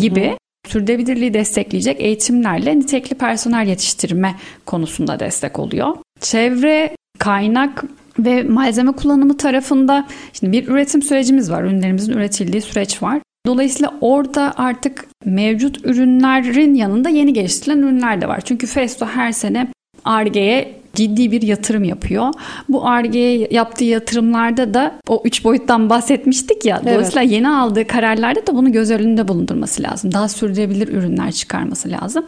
gibi 0.00 0.38
sürdürülebilirliği 0.68 1.34
destekleyecek 1.34 2.00
eğitimlerle 2.00 2.78
nitekli 2.78 3.16
personel 3.16 3.66
yetiştirme 3.66 4.34
konusunda 4.66 5.20
destek 5.20 5.58
oluyor. 5.58 5.96
Çevre, 6.20 6.96
kaynak 7.18 7.84
ve 8.18 8.42
malzeme 8.42 8.92
kullanımı 8.92 9.36
tarafında 9.36 10.06
şimdi 10.32 10.52
bir 10.52 10.68
üretim 10.68 11.02
sürecimiz 11.02 11.50
var. 11.50 11.64
Ürünlerimizin 11.64 12.12
üretildiği 12.12 12.62
süreç 12.62 13.02
var. 13.02 13.20
Dolayısıyla 13.46 13.94
orada 14.00 14.54
artık 14.56 15.06
mevcut 15.24 15.84
ürünlerin 15.84 16.74
yanında 16.74 17.08
yeni 17.08 17.32
geliştirilen 17.32 17.78
ürünler 17.78 18.20
de 18.20 18.28
var. 18.28 18.40
Çünkü 18.40 18.66
Festo 18.66 19.06
her 19.06 19.32
sene 19.32 19.68
Arge'ye 20.04 20.76
ciddi 20.94 21.30
bir 21.30 21.42
yatırım 21.42 21.84
yapıyor. 21.84 22.32
Bu 22.68 22.88
Arge'ye 22.88 23.48
yaptığı 23.50 23.84
yatırımlarda 23.84 24.74
da 24.74 24.94
o 25.08 25.22
üç 25.24 25.44
boyuttan 25.44 25.90
bahsetmiştik 25.90 26.64
ya. 26.64 26.80
Evet. 26.82 26.94
Dolayısıyla 26.94 27.22
yeni 27.22 27.48
aldığı 27.48 27.86
kararlarda 27.86 28.46
da 28.46 28.54
bunu 28.54 28.72
göz 28.72 28.90
önünde 28.90 29.28
bulundurması 29.28 29.82
lazım. 29.82 30.12
Daha 30.12 30.28
sürdürülebilir 30.28 30.88
ürünler 30.88 31.32
çıkarması 31.32 31.90
lazım. 31.90 32.24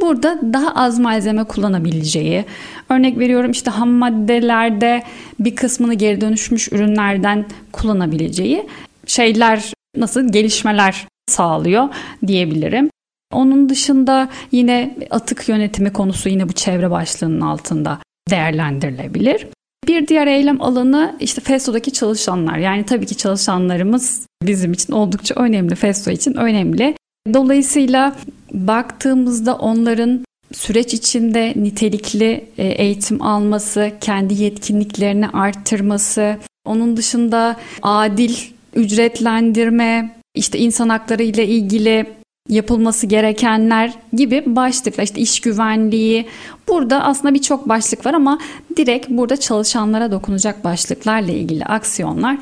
Burada 0.00 0.40
daha 0.52 0.74
az 0.74 0.98
malzeme 0.98 1.44
kullanabileceği, 1.44 2.44
örnek 2.88 3.18
veriyorum 3.18 3.50
işte 3.50 3.70
ham 3.70 3.90
maddelerde 3.90 5.02
bir 5.40 5.56
kısmını 5.56 5.94
geri 5.94 6.20
dönüşmüş 6.20 6.72
ürünlerden 6.72 7.44
kullanabileceği 7.72 8.66
şeyler 9.06 9.72
nasıl 9.96 10.32
gelişmeler 10.32 11.06
sağlıyor 11.28 11.88
diyebilirim. 12.26 12.90
Onun 13.32 13.68
dışında 13.68 14.28
yine 14.52 14.96
atık 15.10 15.48
yönetimi 15.48 15.92
konusu 15.92 16.28
yine 16.28 16.48
bu 16.48 16.52
çevre 16.52 16.90
başlığının 16.90 17.40
altında 17.40 17.98
değerlendirilebilir. 18.30 19.46
Bir 19.88 20.08
diğer 20.08 20.26
eylem 20.26 20.62
alanı 20.62 21.16
işte 21.20 21.40
Festo'daki 21.40 21.92
çalışanlar. 21.92 22.58
Yani 22.58 22.84
tabii 22.86 23.06
ki 23.06 23.16
çalışanlarımız 23.16 24.26
bizim 24.42 24.72
için 24.72 24.92
oldukça 24.92 25.34
önemli, 25.34 25.74
Festo 25.74 26.10
için 26.10 26.34
önemli. 26.34 26.94
Dolayısıyla 27.34 28.16
baktığımızda 28.52 29.56
onların 29.56 30.24
süreç 30.52 30.94
içinde 30.94 31.52
nitelikli 31.56 32.44
e, 32.58 32.66
eğitim 32.66 33.22
alması, 33.22 33.92
kendi 34.00 34.34
yetkinliklerini 34.34 35.28
arttırması, 35.28 36.36
Onun 36.64 36.96
dışında 36.96 37.56
adil 37.82 38.34
ücretlendirme, 38.74 40.16
işte 40.34 40.58
insan 40.58 40.88
hakları 40.88 41.22
ile 41.22 41.46
ilgili 41.46 42.06
yapılması 42.48 43.06
gerekenler 43.06 43.92
gibi 44.12 44.42
başlıklar 44.46 45.04
işte 45.04 45.20
iş 45.20 45.40
güvenliği 45.40 46.26
burada 46.68 47.04
aslında 47.04 47.34
birçok 47.34 47.68
başlık 47.68 48.06
var 48.06 48.14
ama 48.14 48.38
direkt 48.76 49.08
burada 49.08 49.36
çalışanlara 49.36 50.10
dokunacak 50.10 50.64
başlıklarla 50.64 51.32
ilgili 51.32 51.64
aksiyonlar 51.64 52.36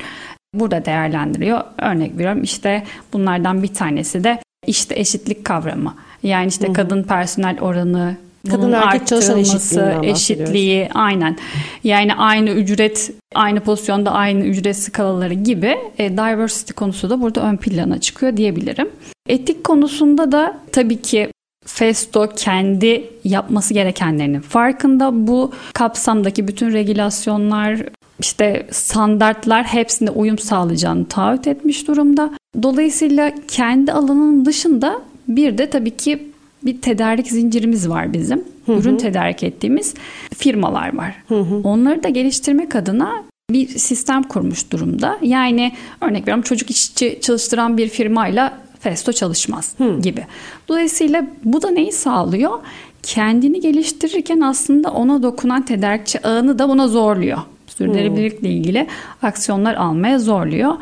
burada 0.53 0.85
değerlendiriyor. 0.85 1.61
Örnek 1.77 2.17
veriyorum 2.17 2.43
işte 2.43 2.83
bunlardan 3.13 3.63
bir 3.63 3.73
tanesi 3.73 4.23
de 4.23 4.39
işte 4.67 4.99
eşitlik 4.99 5.45
kavramı. 5.45 5.95
Yani 6.23 6.47
işte 6.47 6.65
Hı-hı. 6.65 6.73
kadın 6.73 7.03
personel 7.03 7.59
oranı 7.59 8.17
Kadın 8.49 8.71
erkek 8.71 9.07
çalışan 9.07 9.39
eşitliği, 9.39 10.11
eşitliği 10.11 10.89
aynen. 10.93 11.37
Yani 11.83 12.15
aynı 12.15 12.49
ücret, 12.49 13.11
aynı 13.35 13.59
pozisyonda 13.59 14.11
aynı 14.11 14.45
ücret 14.45 14.77
skalaları 14.77 15.33
gibi 15.33 15.77
e, 15.97 16.11
diversity 16.11 16.73
konusu 16.73 17.09
da 17.09 17.21
burada 17.21 17.41
ön 17.41 17.57
plana 17.57 17.99
çıkıyor 17.99 18.37
diyebilirim. 18.37 18.89
Etik 19.29 19.63
konusunda 19.63 20.31
da 20.31 20.57
tabii 20.71 21.01
ki 21.01 21.31
Festo 21.65 22.29
kendi 22.35 23.09
yapması 23.23 23.73
gerekenlerinin 23.73 24.39
farkında. 24.39 25.27
Bu 25.27 25.51
kapsamdaki 25.73 26.47
bütün 26.47 26.73
regülasyonlar, 26.73 27.79
işte 28.19 28.67
standartlar 28.71 29.63
hepsinde 29.63 30.11
uyum 30.11 30.37
sağlayacağını 30.37 31.07
taahhüt 31.07 31.47
etmiş 31.47 31.87
durumda. 31.87 32.31
Dolayısıyla 32.63 33.31
kendi 33.47 33.91
alanının 33.91 34.45
dışında 34.45 35.01
bir 35.27 35.57
de 35.57 35.69
tabii 35.69 35.97
ki 35.97 36.30
bir 36.65 36.81
tedarik 36.81 37.27
zincirimiz 37.27 37.89
var 37.89 38.13
bizim. 38.13 38.43
Hı 38.65 38.73
hı. 38.73 38.79
Ürün 38.79 38.97
tedarik 38.97 39.43
ettiğimiz 39.43 39.93
firmalar 40.37 40.97
var. 40.97 41.15
Hı 41.27 41.39
hı. 41.39 41.55
Onları 41.63 42.03
da 42.03 42.09
geliştirmek 42.09 42.75
adına 42.75 43.23
bir 43.51 43.67
sistem 43.67 44.23
kurmuş 44.23 44.71
durumda. 44.71 45.17
Yani 45.21 45.71
örnek 46.01 46.21
veriyorum 46.21 46.43
çocuk 46.43 46.69
işçi 46.69 47.19
çalıştıran 47.21 47.77
bir 47.77 47.89
firmayla 47.89 48.57
Festo 48.79 49.11
çalışmaz 49.11 49.73
Hı. 49.77 49.99
gibi. 49.99 50.25
Dolayısıyla 50.67 51.27
bu 51.43 51.61
da 51.61 51.69
neyi 51.69 51.91
sağlıyor? 51.91 52.59
Kendini 53.03 53.59
geliştirirken 53.61 54.41
aslında 54.41 54.91
ona 54.91 55.23
dokunan 55.23 55.65
tedarikçi 55.65 56.27
ağını 56.27 56.59
da 56.59 56.69
buna 56.69 56.87
zorluyor. 56.87 57.37
Sürdürülebilirlikle 57.67 58.49
ilgili 58.49 58.87
aksiyonlar 59.21 59.75
almaya 59.75 60.19
zorluyor. 60.19 60.73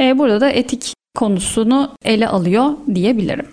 Ee, 0.00 0.18
burada 0.18 0.40
da 0.40 0.50
etik 0.50 0.97
konusunu 1.18 1.90
ele 2.04 2.28
alıyor 2.28 2.70
diyebilirim. 2.94 3.46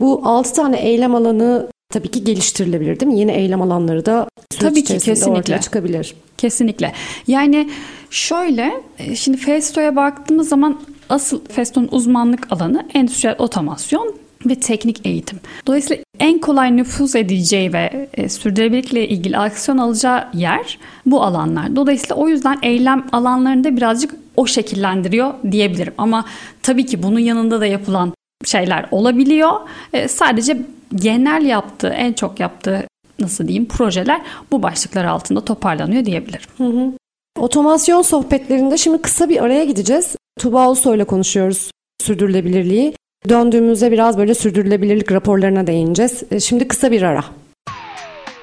Bu 0.00 0.20
6 0.24 0.54
tane 0.54 0.76
eylem 0.76 1.14
alanı 1.14 1.68
tabii 1.92 2.08
ki 2.08 2.24
geliştirilebilir 2.24 3.00
değil 3.00 3.12
mi? 3.12 3.18
Yeni 3.18 3.32
eylem 3.32 3.62
alanları 3.62 4.06
da 4.06 4.28
tabii 4.58 4.84
ki 4.84 4.98
kesinlikle 4.98 5.60
çıkabilir. 5.60 6.14
Kesinlikle. 6.38 6.92
Yani 7.26 7.70
şöyle 8.10 8.72
e, 8.98 9.16
şimdi 9.16 9.38
Festo'ya 9.38 9.96
baktığımız 9.96 10.48
zaman 10.48 10.80
asıl 11.08 11.40
Festo'nun 11.44 11.88
uzmanlık 11.90 12.52
alanı 12.52 12.86
endüstriyel 12.94 13.36
otomasyon 13.38 14.14
ve 14.46 14.60
teknik 14.60 15.06
eğitim. 15.06 15.40
Dolayısıyla 15.66 16.02
en 16.20 16.38
kolay 16.38 16.76
nüfuz 16.76 17.16
edeceği 17.16 17.72
ve 17.72 18.08
e, 18.14 18.28
sürdürülebilirlikle 18.28 19.08
ilgili 19.08 19.38
aksiyon 19.38 19.78
alacağı 19.78 20.28
yer 20.34 20.78
bu 21.06 21.22
alanlar. 21.22 21.76
Dolayısıyla 21.76 22.16
o 22.16 22.28
yüzden 22.28 22.58
eylem 22.62 23.06
alanlarında 23.12 23.76
birazcık 23.76 24.14
o 24.38 24.46
şekillendiriyor 24.46 25.34
diyebilirim. 25.50 25.94
Ama 25.98 26.24
tabii 26.62 26.86
ki 26.86 27.02
bunun 27.02 27.18
yanında 27.18 27.60
da 27.60 27.66
yapılan 27.66 28.12
şeyler 28.44 28.86
olabiliyor. 28.90 29.52
E, 29.92 30.08
sadece 30.08 30.62
genel 30.94 31.46
yaptığı, 31.46 31.88
en 31.88 32.12
çok 32.12 32.40
yaptığı 32.40 32.86
nasıl 33.18 33.48
diyeyim 33.48 33.68
projeler 33.68 34.20
bu 34.50 34.62
başlıklar 34.62 35.04
altında 35.04 35.44
toparlanıyor 35.44 36.04
diyebilirim. 36.04 36.50
Hı 36.58 36.64
hı. 36.64 36.92
Otomasyon 37.38 38.02
sohbetlerinde 38.02 38.76
şimdi 38.76 39.02
kısa 39.02 39.28
bir 39.28 39.44
araya 39.44 39.64
gideceğiz. 39.64 40.16
Tuba 40.38 40.68
Ulusoy 40.68 40.96
ile 40.96 41.04
konuşuyoruz 41.04 41.70
sürdürülebilirliği. 42.02 42.94
Döndüğümüzde 43.28 43.92
biraz 43.92 44.18
böyle 44.18 44.34
sürdürülebilirlik 44.34 45.12
raporlarına 45.12 45.66
değineceğiz. 45.66 46.22
E, 46.30 46.40
şimdi 46.40 46.68
kısa 46.68 46.90
bir 46.90 47.02
ara. 47.02 47.24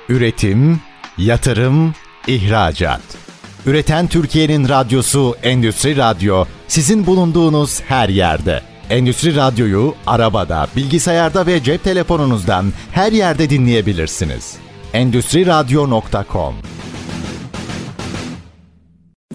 Üretim, 0.10 0.79
yatırım, 1.17 1.93
ihracat. 2.27 3.24
Üreten 3.65 4.08
Türkiye'nin 4.08 4.69
radyosu 4.69 5.36
Endüstri 5.43 5.97
Radyo 5.97 6.45
sizin 6.67 7.06
bulunduğunuz 7.06 7.82
her 7.82 8.10
yerde. 8.10 8.62
Endüstri 8.89 9.36
Radyo'yu 9.36 9.93
arabada, 10.08 10.67
bilgisayarda 10.75 11.47
ve 11.47 11.63
cep 11.63 11.84
telefonunuzdan 11.84 12.65
her 12.91 13.12
yerde 13.12 13.49
dinleyebilirsiniz. 13.49 14.56
Endüstri 14.93 15.45
Radyo.com 15.45 16.56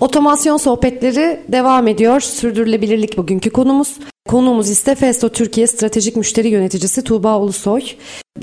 Otomasyon 0.01 0.57
sohbetleri 0.57 1.41
devam 1.49 1.89
ediyor. 1.89 2.21
Sürdürülebilirlik 2.21 3.19
bugünkü 3.19 3.51
konumuz. 3.51 3.97
Konuğumuz 4.29 4.71
ise 4.71 4.95
Festo 4.95 5.29
Türkiye 5.29 5.67
Stratejik 5.67 6.17
Müşteri 6.17 6.49
Yöneticisi 6.49 7.05
Tuğba 7.05 7.39
Ulusoy. 7.39 7.83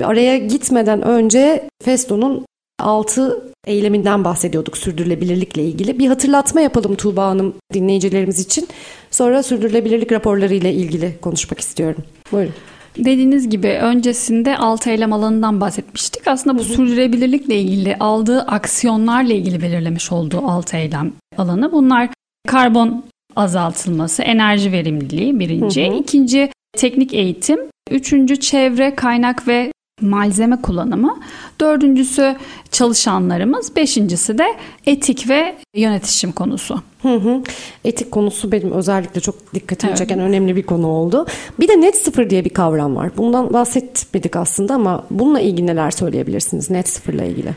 Araya 0.02 0.38
gitmeden 0.38 1.02
önce 1.02 1.68
Festo'nun 1.84 2.47
6 2.78 3.42
eyleminden 3.66 4.24
bahsediyorduk 4.24 4.78
sürdürülebilirlikle 4.78 5.64
ilgili. 5.64 5.98
Bir 5.98 6.08
hatırlatma 6.08 6.60
yapalım 6.60 6.94
Tuğba 6.94 7.26
Hanım 7.26 7.54
dinleyicilerimiz 7.72 8.40
için. 8.40 8.68
Sonra 9.10 9.42
sürdürülebilirlik 9.42 10.12
raporları 10.12 10.54
ile 10.54 10.72
ilgili 10.72 11.18
konuşmak 11.20 11.60
istiyorum. 11.60 12.04
Buyurun. 12.32 12.54
Dediğiniz 12.98 13.50
gibi 13.50 13.68
öncesinde 13.68 14.56
6 14.58 14.90
eylem 14.90 15.12
alanından 15.12 15.60
bahsetmiştik. 15.60 16.28
Aslında 16.28 16.58
bu 16.58 16.64
sürdürülebilirlikle 16.64 17.60
ilgili 17.60 17.96
aldığı 17.96 18.40
aksiyonlarla 18.42 19.32
ilgili 19.32 19.62
belirlemiş 19.62 20.12
olduğu 20.12 20.46
6 20.46 20.76
eylem 20.76 21.12
alanı. 21.36 21.72
Bunlar 21.72 22.08
karbon 22.48 23.04
azaltılması, 23.36 24.22
enerji 24.22 24.72
verimliliği 24.72 25.40
birinci. 25.40 25.86
Hı 25.86 25.90
hı. 25.90 25.96
İkinci 25.98 26.50
teknik 26.76 27.14
eğitim. 27.14 27.60
Üçüncü 27.90 28.40
çevre, 28.40 28.94
kaynak 28.94 29.48
ve 29.48 29.72
malzeme 30.00 30.62
kullanımı. 30.62 31.20
Dördüncüsü 31.60 32.36
çalışanlarımız. 32.70 33.76
Beşincisi 33.76 34.38
de 34.38 34.46
etik 34.86 35.28
ve 35.28 35.56
yönetişim 35.74 36.32
konusu. 36.32 36.82
Hı 37.02 37.14
hı. 37.14 37.42
Etik 37.84 38.10
konusu 38.10 38.52
benim 38.52 38.72
özellikle 38.72 39.20
çok 39.20 39.54
dikkatimi 39.54 39.90
evet. 39.90 39.98
çeken 39.98 40.20
önemli 40.20 40.56
bir 40.56 40.62
konu 40.62 40.86
oldu. 40.86 41.26
Bir 41.60 41.68
de 41.68 41.80
net 41.80 41.96
sıfır 41.96 42.30
diye 42.30 42.44
bir 42.44 42.50
kavram 42.50 42.96
var. 42.96 43.10
Bundan 43.16 43.52
bahsetmedik 43.52 44.36
aslında 44.36 44.74
ama 44.74 45.04
bununla 45.10 45.40
ilgili 45.40 45.66
neler 45.66 45.90
söyleyebilirsiniz 45.90 46.70
net 46.70 46.88
sıfırla 46.88 47.24
ilgili? 47.24 47.54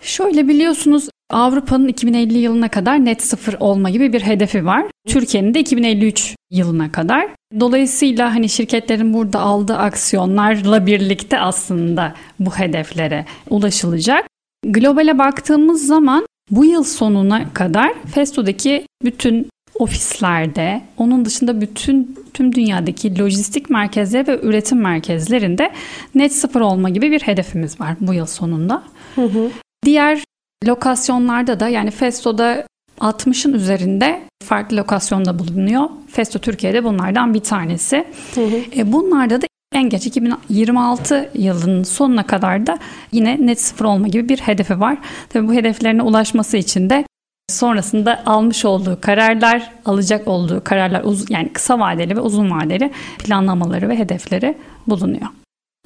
Şöyle 0.00 0.48
biliyorsunuz 0.48 1.08
Avrupa'nın 1.30 1.88
2050 1.88 2.38
yılına 2.38 2.68
kadar 2.68 3.04
net 3.04 3.22
sıfır 3.22 3.56
olma 3.60 3.90
gibi 3.90 4.12
bir 4.12 4.20
hedefi 4.20 4.66
var. 4.66 4.84
Türkiye'nin 5.08 5.54
de 5.54 5.60
2053 5.60 6.36
yılına 6.50 6.92
kadar. 6.92 7.28
Dolayısıyla 7.60 8.34
hani 8.34 8.48
şirketlerin 8.48 9.14
burada 9.14 9.40
aldığı 9.40 9.76
aksiyonlarla 9.76 10.86
birlikte 10.86 11.40
aslında 11.40 12.14
bu 12.40 12.50
hedeflere 12.50 13.24
ulaşılacak. 13.50 14.26
Globale 14.66 15.18
baktığımız 15.18 15.86
zaman 15.86 16.26
bu 16.50 16.64
yıl 16.64 16.84
sonuna 16.84 17.52
kadar 17.54 17.92
Festo'daki 18.14 18.86
bütün 19.04 19.46
ofislerde, 19.74 20.82
onun 20.96 21.24
dışında 21.24 21.60
bütün 21.60 22.18
tüm 22.34 22.54
dünyadaki 22.54 23.18
lojistik 23.18 23.70
merkezleri 23.70 24.26
ve 24.26 24.40
üretim 24.42 24.80
merkezlerinde 24.80 25.72
net 26.14 26.32
sıfır 26.32 26.60
olma 26.60 26.90
gibi 26.90 27.10
bir 27.10 27.20
hedefimiz 27.20 27.80
var 27.80 27.96
bu 28.00 28.14
yıl 28.14 28.26
sonunda. 28.26 28.82
Hı 29.14 29.22
hı. 29.22 29.50
Diğer 29.84 30.24
lokasyonlarda 30.66 31.60
da 31.60 31.68
yani 31.68 31.90
Festo'da 31.90 32.66
60'ın 33.00 33.52
üzerinde 33.52 34.20
farklı 34.44 34.76
lokasyonda 34.76 35.38
bulunuyor. 35.38 35.88
Festo 36.08 36.38
Türkiye'de 36.38 36.84
bunlardan 36.84 37.34
bir 37.34 37.40
tanesi. 37.40 38.04
Hı 38.34 38.40
hı. 38.40 38.56
E, 38.76 38.92
bunlarda 38.92 39.42
da 39.42 39.46
en 39.74 39.88
geç 39.88 40.06
2026 40.06 41.30
yılının 41.34 41.82
sonuna 41.82 42.26
kadar 42.26 42.66
da 42.66 42.78
yine 43.12 43.46
net 43.46 43.60
sıfır 43.60 43.84
olma 43.84 44.08
gibi 44.08 44.28
bir 44.28 44.38
hedefi 44.38 44.80
var. 44.80 44.98
Tabii 45.28 45.48
bu 45.48 45.54
hedeflerine 45.54 46.02
ulaşması 46.02 46.56
için 46.56 46.90
de 46.90 47.04
sonrasında 47.48 48.22
almış 48.26 48.64
olduğu 48.64 49.00
kararlar, 49.00 49.70
alacak 49.84 50.28
olduğu 50.28 50.64
kararlar 50.64 51.04
yani 51.28 51.52
kısa 51.52 51.78
vadeli 51.78 52.16
ve 52.16 52.20
uzun 52.20 52.50
vadeli 52.50 52.90
planlamaları 53.18 53.88
ve 53.88 53.98
hedefleri 53.98 54.58
bulunuyor. 54.86 55.26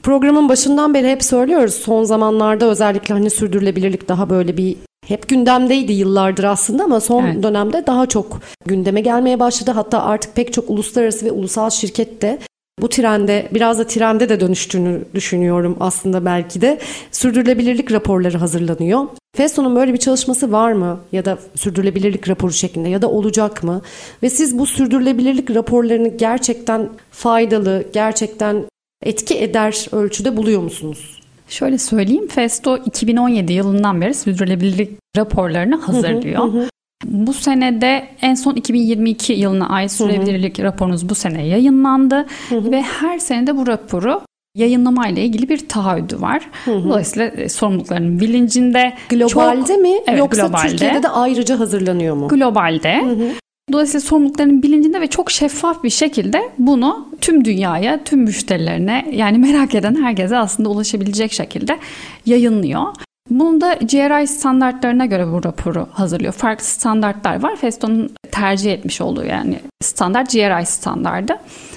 Programın 0.04 0.48
başından 0.48 0.94
beri 0.94 1.10
hep 1.10 1.22
söylüyoruz. 1.24 1.74
Son 1.74 2.04
zamanlarda 2.04 2.66
özellikle 2.66 3.14
hani 3.14 3.30
sürdürülebilirlik 3.30 4.08
daha 4.08 4.30
böyle 4.30 4.56
bir 4.56 4.76
hep 5.06 5.28
gündemdeydi 5.28 5.92
yıllardır 5.92 6.44
aslında 6.44 6.84
ama 6.84 7.00
son 7.00 7.24
evet. 7.24 7.42
dönemde 7.42 7.86
daha 7.86 8.06
çok 8.06 8.40
gündeme 8.66 9.00
gelmeye 9.00 9.40
başladı. 9.40 9.70
Hatta 9.70 10.02
artık 10.02 10.34
pek 10.34 10.52
çok 10.52 10.70
uluslararası 10.70 11.26
ve 11.26 11.30
ulusal 11.30 11.70
şirket 11.70 12.22
de 12.22 12.38
bu 12.80 12.88
trende 12.88 13.48
biraz 13.54 13.78
da 13.78 13.86
trende 13.86 14.28
de 14.28 14.40
dönüştüğünü 14.40 15.04
düşünüyorum 15.14 15.76
aslında 15.80 16.24
belki 16.24 16.60
de. 16.60 16.78
Sürdürülebilirlik 17.12 17.92
raporları 17.92 18.38
hazırlanıyor. 18.38 19.04
FESO'nun 19.36 19.76
böyle 19.76 19.92
bir 19.92 19.98
çalışması 19.98 20.52
var 20.52 20.72
mı 20.72 21.00
ya 21.12 21.24
da 21.24 21.38
sürdürülebilirlik 21.54 22.28
raporu 22.28 22.52
şeklinde 22.52 22.88
ya 22.88 23.02
da 23.02 23.10
olacak 23.10 23.62
mı? 23.62 23.82
Ve 24.22 24.30
siz 24.30 24.58
bu 24.58 24.66
sürdürülebilirlik 24.66 25.54
raporlarını 25.54 26.08
gerçekten 26.08 26.88
faydalı, 27.10 27.84
gerçekten 27.92 28.64
etki 29.04 29.38
eder 29.38 29.86
ölçüde 29.92 30.36
buluyor 30.36 30.62
musunuz? 30.62 31.20
Şöyle 31.48 31.78
söyleyeyim, 31.78 32.28
Festo 32.28 32.76
2017 32.76 33.52
yılından 33.52 34.00
beri 34.00 34.14
sürdürülebilirlik 34.14 34.90
raporlarını 35.16 35.76
hazırlıyor. 35.76 36.68
Bu 37.04 37.32
senede 37.32 38.08
en 38.22 38.34
son 38.34 38.54
2022 38.54 39.32
yılına 39.32 39.68
ait 39.68 39.92
sürdürülebilirlik 39.92 40.60
raporunuz 40.60 41.08
bu 41.08 41.14
sene 41.14 41.46
yayınlandı 41.46 42.26
ve 42.50 42.82
her 42.82 43.18
senede 43.18 43.56
bu 43.56 43.66
raporu 43.66 44.20
yayınlama 44.54 45.08
ile 45.08 45.24
ilgili 45.24 45.48
bir 45.48 45.68
taahhüdü 45.68 46.20
var. 46.20 46.48
Hı 46.64 46.70
hı. 46.70 46.84
Dolayısıyla 46.84 47.26
e, 47.26 47.48
sorumlulukların 47.48 48.20
bilincinde. 48.20 48.94
Globalde 49.08 49.66
çok, 49.66 49.82
mi 49.82 49.92
evet, 50.06 50.18
yoksa 50.18 50.42
globalde. 50.42 50.68
Türkiye'de 50.68 51.02
de 51.02 51.08
ayrıca 51.08 51.60
hazırlanıyor 51.60 52.16
mu? 52.16 52.28
Globalde. 52.28 53.02
Hı 53.02 53.10
hı. 53.10 53.28
Dolayısıyla 53.72 54.00
sorumluluklarının 54.00 54.62
bilincinde 54.62 55.00
ve 55.00 55.06
çok 55.06 55.30
şeffaf 55.30 55.84
bir 55.84 55.90
şekilde 55.90 56.42
bunu 56.58 57.08
tüm 57.20 57.44
dünyaya, 57.44 58.04
tüm 58.04 58.20
müşterilerine 58.20 59.06
yani 59.12 59.38
merak 59.38 59.74
eden 59.74 59.94
herkese 59.94 60.36
aslında 60.36 60.68
ulaşabilecek 60.68 61.32
şekilde 61.32 61.78
yayınlıyor. 62.26 62.82
Bunu 63.30 63.60
da 63.60 63.74
GRI 63.74 64.26
standartlarına 64.26 65.06
göre 65.06 65.32
bu 65.32 65.44
raporu 65.44 65.86
hazırlıyor. 65.92 66.32
Farklı 66.32 66.64
standartlar 66.64 67.42
var. 67.42 67.56
Festo'nun 67.56 68.10
tercih 68.32 68.72
etmiş 68.72 69.00
olduğu 69.00 69.24
yani 69.24 69.60
standart 69.82 70.32
GRI 70.32 70.66
standardı. 70.66 71.32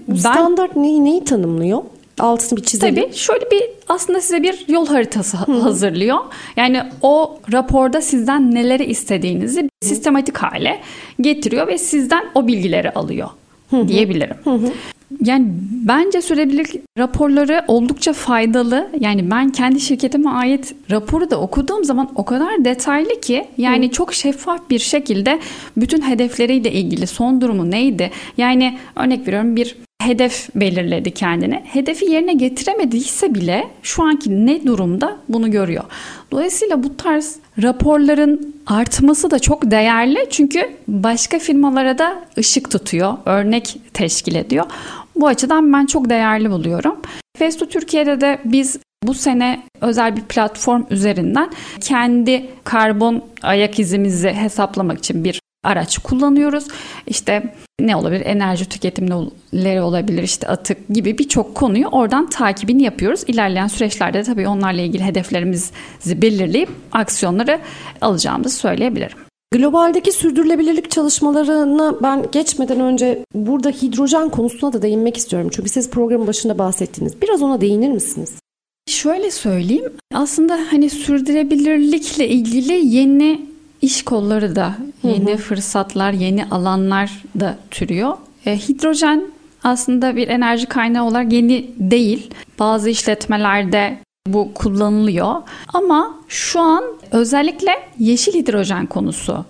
Bu 0.07 0.11
ben, 0.11 0.17
standart 0.17 0.75
neyi, 0.75 1.03
neyi 1.03 1.23
tanımlıyor? 1.23 1.81
Altını 2.19 2.57
bir 2.59 2.63
çizelim. 2.63 3.03
Tabii 3.03 3.15
şöyle 3.15 3.51
bir 3.51 3.63
aslında 3.87 4.21
size 4.21 4.43
bir 4.43 4.65
yol 4.67 4.87
haritası 4.87 5.37
Hı-hı. 5.37 5.59
hazırlıyor. 5.59 6.17
Yani 6.57 6.81
o 7.01 7.39
raporda 7.51 8.01
sizden 8.01 8.55
neleri 8.55 8.85
istediğinizi 8.85 9.61
Hı-hı. 9.61 9.69
sistematik 9.81 10.37
hale 10.37 10.81
getiriyor 11.21 11.67
ve 11.67 11.77
sizden 11.77 12.25
o 12.35 12.47
bilgileri 12.47 12.91
alıyor 12.91 13.29
Hı-hı. 13.69 13.87
diyebilirim. 13.87 14.37
Hı-hı. 14.43 14.71
Yani 15.23 15.45
bence 15.71 16.21
sürebilirlik 16.21 16.81
raporları 16.97 17.65
oldukça 17.67 18.13
faydalı. 18.13 18.89
Yani 18.99 19.31
ben 19.31 19.49
kendi 19.49 19.79
şirketime 19.79 20.29
ait 20.29 20.75
raporu 20.91 21.31
da 21.31 21.39
okuduğum 21.39 21.83
zaman 21.83 22.09
o 22.15 22.25
kadar 22.25 22.65
detaylı 22.65 23.21
ki 23.21 23.47
yani 23.57 23.87
Hı. 23.87 23.91
çok 23.91 24.13
şeffaf 24.13 24.69
bir 24.69 24.79
şekilde 24.79 25.39
bütün 25.77 26.01
hedefleriyle 26.01 26.71
ilgili 26.71 27.07
son 27.07 27.41
durumu 27.41 27.71
neydi? 27.71 28.11
Yani 28.37 28.77
örnek 28.95 29.27
veriyorum 29.27 29.55
bir 29.55 29.75
hedef 30.07 30.49
belirledi 30.55 31.11
kendine. 31.11 31.63
Hedefi 31.65 32.05
yerine 32.05 32.33
getiremediyse 32.33 33.35
bile 33.35 33.67
şu 33.83 34.03
anki 34.03 34.45
ne 34.45 34.65
durumda 34.65 35.17
bunu 35.29 35.51
görüyor. 35.51 35.83
Dolayısıyla 36.31 36.83
bu 36.83 36.97
tarz 36.97 37.35
raporların 37.61 38.55
artması 38.67 39.31
da 39.31 39.39
çok 39.39 39.71
değerli 39.71 40.27
çünkü 40.29 40.69
başka 40.87 41.39
firmalara 41.39 41.97
da 41.97 42.25
ışık 42.37 42.71
tutuyor, 42.71 43.13
örnek 43.25 43.77
teşkil 43.93 44.35
ediyor. 44.35 44.65
Bu 45.15 45.27
açıdan 45.27 45.73
ben 45.73 45.85
çok 45.85 46.09
değerli 46.09 46.51
buluyorum. 46.51 46.95
Festo 47.37 47.65
Türkiye'de 47.65 48.21
de 48.21 48.39
biz 48.45 48.79
bu 49.03 49.13
sene 49.13 49.63
özel 49.81 50.15
bir 50.15 50.21
platform 50.21 50.83
üzerinden 50.89 51.49
kendi 51.81 52.45
karbon 52.63 53.23
ayak 53.41 53.79
izimizi 53.79 54.29
hesaplamak 54.29 54.97
için 54.97 55.23
bir 55.23 55.39
araç 55.63 55.97
kullanıyoruz. 55.97 56.67
İşte 57.07 57.53
ne 57.79 57.95
olabilir? 57.95 58.25
Enerji 58.25 58.65
tüketimleri 58.65 59.81
olabilir, 59.81 60.23
işte 60.23 60.47
atık 60.47 60.89
gibi 60.89 61.17
birçok 61.17 61.55
konuyu 61.55 61.87
oradan 61.87 62.29
takibini 62.29 62.83
yapıyoruz. 62.83 63.23
İlerleyen 63.27 63.67
süreçlerde 63.67 64.23
tabii 64.23 64.47
onlarla 64.47 64.81
ilgili 64.81 65.03
hedeflerimizi 65.03 65.71
belirleyip 66.05 66.69
aksiyonları 66.91 67.59
alacağımızı 68.01 68.57
söyleyebilirim. 68.57 69.17
Globaldeki 69.53 70.11
sürdürülebilirlik 70.11 70.91
çalışmalarına 70.91 71.95
ben 72.03 72.25
geçmeden 72.31 72.79
önce 72.79 73.23
burada 73.33 73.69
hidrojen 73.69 74.29
konusuna 74.29 74.73
da 74.73 74.81
değinmek 74.81 75.17
istiyorum. 75.17 75.49
Çünkü 75.53 75.69
siz 75.69 75.89
programın 75.89 76.27
başında 76.27 76.57
bahsettiniz. 76.57 77.21
Biraz 77.21 77.41
ona 77.41 77.61
değinir 77.61 77.89
misiniz? 77.89 78.33
Şöyle 78.89 79.31
söyleyeyim. 79.31 79.91
Aslında 80.13 80.59
hani 80.71 80.89
sürdürülebilirlikle 80.89 82.27
ilgili 82.27 82.95
yeni 82.95 83.41
iş 83.81 84.05
kolları 84.05 84.55
da 84.55 84.75
yeni 85.03 85.31
hı 85.31 85.33
hı. 85.33 85.37
fırsatlar, 85.37 86.11
yeni 86.11 86.45
alanlar 86.45 87.23
da 87.39 87.57
türüyor. 87.71 88.17
E, 88.45 88.57
hidrojen 88.57 89.23
aslında 89.63 90.15
bir 90.15 90.27
enerji 90.27 90.65
kaynağı 90.65 91.05
olarak 91.05 91.33
yeni 91.33 91.71
değil. 91.77 92.33
Bazı 92.59 92.89
işletmelerde 92.89 93.97
bu 94.27 94.53
kullanılıyor. 94.53 95.35
Ama 95.73 96.15
şu 96.27 96.59
an 96.59 96.83
özellikle 97.11 97.71
yeşil 97.99 98.33
hidrojen 98.33 98.85
konusu 98.85 99.45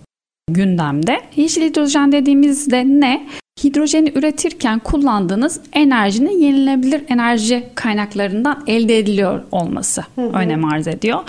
gündemde. 0.52 1.22
Yeşil 1.36 1.62
hidrojen 1.62 2.12
dediğimizde 2.12 2.86
ne? 2.86 3.28
Hidrojeni 3.64 4.12
üretirken 4.16 4.80
kullandığınız 4.80 5.60
enerjinin 5.74 6.40
yenilenebilir 6.40 7.04
enerji 7.08 7.64
kaynaklarından 7.76 8.64
elde 8.68 8.98
ediliyor 8.98 9.44
olması 9.52 10.04
hı 10.16 10.22
hı. 10.22 10.38
önem 10.38 10.66
arz 10.66 10.88
ediyor. 10.88 11.20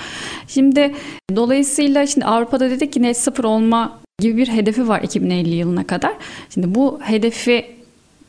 Şimdi 0.48 0.94
dolayısıyla 1.36 2.06
şimdi 2.06 2.26
Avrupa'da 2.26 2.70
dedik 2.70 2.92
ki 2.92 3.02
net 3.02 3.16
sıfır 3.16 3.44
olma 3.44 3.98
gibi 4.20 4.36
bir 4.36 4.48
hedefi 4.48 4.88
var 4.88 5.02
2050 5.02 5.54
yılına 5.54 5.86
kadar. 5.86 6.12
Şimdi 6.54 6.74
bu 6.74 7.00
hedefi 7.02 7.66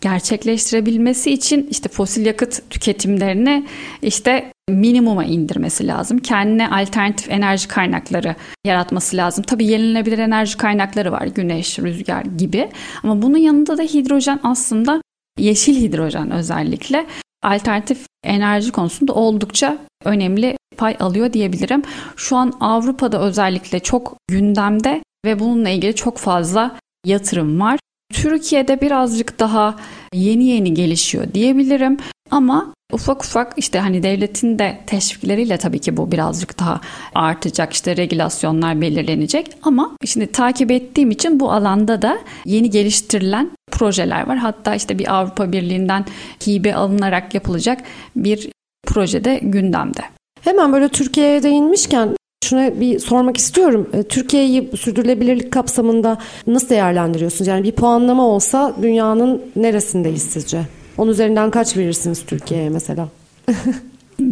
gerçekleştirebilmesi 0.01 1.31
için 1.31 1.67
işte 1.71 1.89
fosil 1.89 2.25
yakıt 2.25 2.69
tüketimlerini 2.69 3.65
işte 4.01 4.51
minimuma 4.69 5.25
indirmesi 5.25 5.87
lazım. 5.87 6.19
Kendine 6.19 6.69
alternatif 6.69 7.31
enerji 7.31 7.67
kaynakları 7.67 8.35
yaratması 8.65 9.17
lazım. 9.17 9.43
Tabii 9.43 9.65
yenilenebilir 9.65 10.17
enerji 10.17 10.57
kaynakları 10.57 11.11
var. 11.11 11.27
Güneş, 11.27 11.79
rüzgar 11.79 12.21
gibi. 12.21 12.69
Ama 13.03 13.21
bunun 13.21 13.37
yanında 13.37 13.77
da 13.77 13.83
hidrojen 13.83 14.39
aslında 14.43 15.01
yeşil 15.39 15.75
hidrojen 15.75 16.31
özellikle 16.31 17.05
alternatif 17.43 18.05
enerji 18.23 18.71
konusunda 18.71 19.13
oldukça 19.13 19.77
önemli 20.05 20.57
pay 20.77 20.95
alıyor 20.99 21.33
diyebilirim. 21.33 21.81
Şu 22.15 22.37
an 22.37 22.53
Avrupa'da 22.59 23.21
özellikle 23.21 23.79
çok 23.79 24.17
gündemde 24.27 25.03
ve 25.25 25.39
bununla 25.39 25.69
ilgili 25.69 25.95
çok 25.95 26.17
fazla 26.17 26.75
yatırım 27.05 27.59
var. 27.59 27.79
Türkiye'de 28.13 28.81
birazcık 28.81 29.39
daha 29.39 29.75
yeni 30.13 30.45
yeni 30.45 30.73
gelişiyor 30.73 31.33
diyebilirim. 31.33 31.97
Ama 32.31 32.73
ufak 32.93 33.23
ufak 33.23 33.53
işte 33.57 33.79
hani 33.79 34.03
devletin 34.03 34.59
de 34.59 34.79
teşvikleriyle 34.87 35.57
tabii 35.57 35.79
ki 35.79 35.97
bu 35.97 36.11
birazcık 36.11 36.59
daha 36.59 36.81
artacak 37.15 37.73
işte 37.73 37.97
regülasyonlar 37.97 38.81
belirlenecek 38.81 39.47
ama 39.63 39.91
şimdi 40.05 40.31
takip 40.31 40.71
ettiğim 40.71 41.11
için 41.11 41.39
bu 41.39 41.51
alanda 41.51 42.01
da 42.01 42.19
yeni 42.45 42.69
geliştirilen 42.69 43.51
projeler 43.71 44.27
var. 44.27 44.37
Hatta 44.37 44.75
işte 44.75 44.99
bir 44.99 45.15
Avrupa 45.15 45.51
Birliği'nden 45.51 46.05
hibe 46.47 46.75
alınarak 46.75 47.33
yapılacak 47.33 47.81
bir 48.15 48.49
projede 48.87 49.39
gündemde. 49.43 50.01
Hemen 50.41 50.73
böyle 50.73 50.89
Türkiye'ye 50.89 51.43
değinmişken 51.43 52.15
şuna 52.49 52.79
bir 52.79 52.99
sormak 52.99 53.37
istiyorum. 53.37 53.89
E, 53.93 54.03
Türkiye'yi 54.03 54.69
sürdürülebilirlik 54.77 55.51
kapsamında 55.51 56.17
nasıl 56.47 56.69
değerlendiriyorsunuz? 56.69 57.47
Yani 57.47 57.63
bir 57.63 57.71
puanlama 57.71 58.27
olsa 58.27 58.73
dünyanın 58.81 59.41
neresindeyiz 59.55 60.23
sizce? 60.23 60.61
Onun 60.97 61.11
üzerinden 61.11 61.51
kaç 61.51 61.77
verirsiniz 61.77 62.25
Türkiye'ye 62.25 62.69
mesela? 62.69 63.07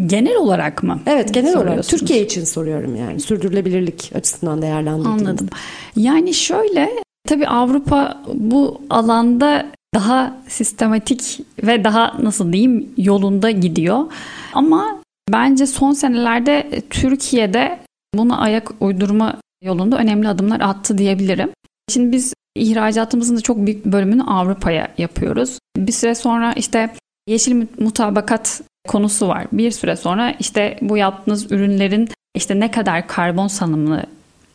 genel 0.05 0.35
olarak 0.35 0.83
mı? 0.83 0.99
Evet 1.05 1.33
genel 1.33 1.57
olarak 1.57 1.87
Türkiye 1.87 2.21
için 2.21 2.43
soruyorum 2.43 2.95
yani 2.95 3.19
sürdürülebilirlik 3.19 4.11
açısından 4.15 4.61
değerlendirdiğiniz. 4.61 5.21
Anladım. 5.21 5.47
Yani 5.95 6.33
şöyle 6.33 6.89
tabii 7.27 7.47
Avrupa 7.47 8.23
bu 8.33 8.81
alanda 8.89 9.65
daha 9.95 10.37
sistematik 10.47 11.39
ve 11.63 11.83
daha 11.83 12.15
nasıl 12.21 12.53
diyeyim 12.53 12.89
yolunda 12.97 13.51
gidiyor. 13.51 14.03
Ama 14.53 15.01
bence 15.31 15.65
son 15.65 15.93
senelerde 15.93 16.81
Türkiye'de 16.89 17.79
buna 18.15 18.37
ayak 18.37 18.71
uydurma 18.79 19.35
yolunda 19.63 19.97
önemli 19.97 20.27
adımlar 20.27 20.61
attı 20.61 20.97
diyebilirim. 20.97 21.49
Şimdi 21.89 22.11
biz 22.11 22.33
ihracatımızın 22.55 23.37
da 23.37 23.41
çok 23.41 23.65
büyük 23.65 23.85
bölümünü 23.85 24.23
Avrupa'ya 24.23 24.87
yapıyoruz. 24.97 25.59
Bir 25.77 25.91
süre 25.91 26.15
sonra 26.15 26.53
işte 26.53 26.89
yeşil 27.27 27.67
mutabakat 27.79 28.61
konusu 28.87 29.27
var. 29.27 29.47
Bir 29.51 29.71
süre 29.71 29.95
sonra 29.95 30.35
işte 30.39 30.77
bu 30.81 30.97
yaptığınız 30.97 31.51
ürünlerin 31.51 32.09
işte 32.35 32.59
ne 32.59 32.71
kadar 32.71 33.07
karbon 33.07 33.47
salımlı 33.47 34.03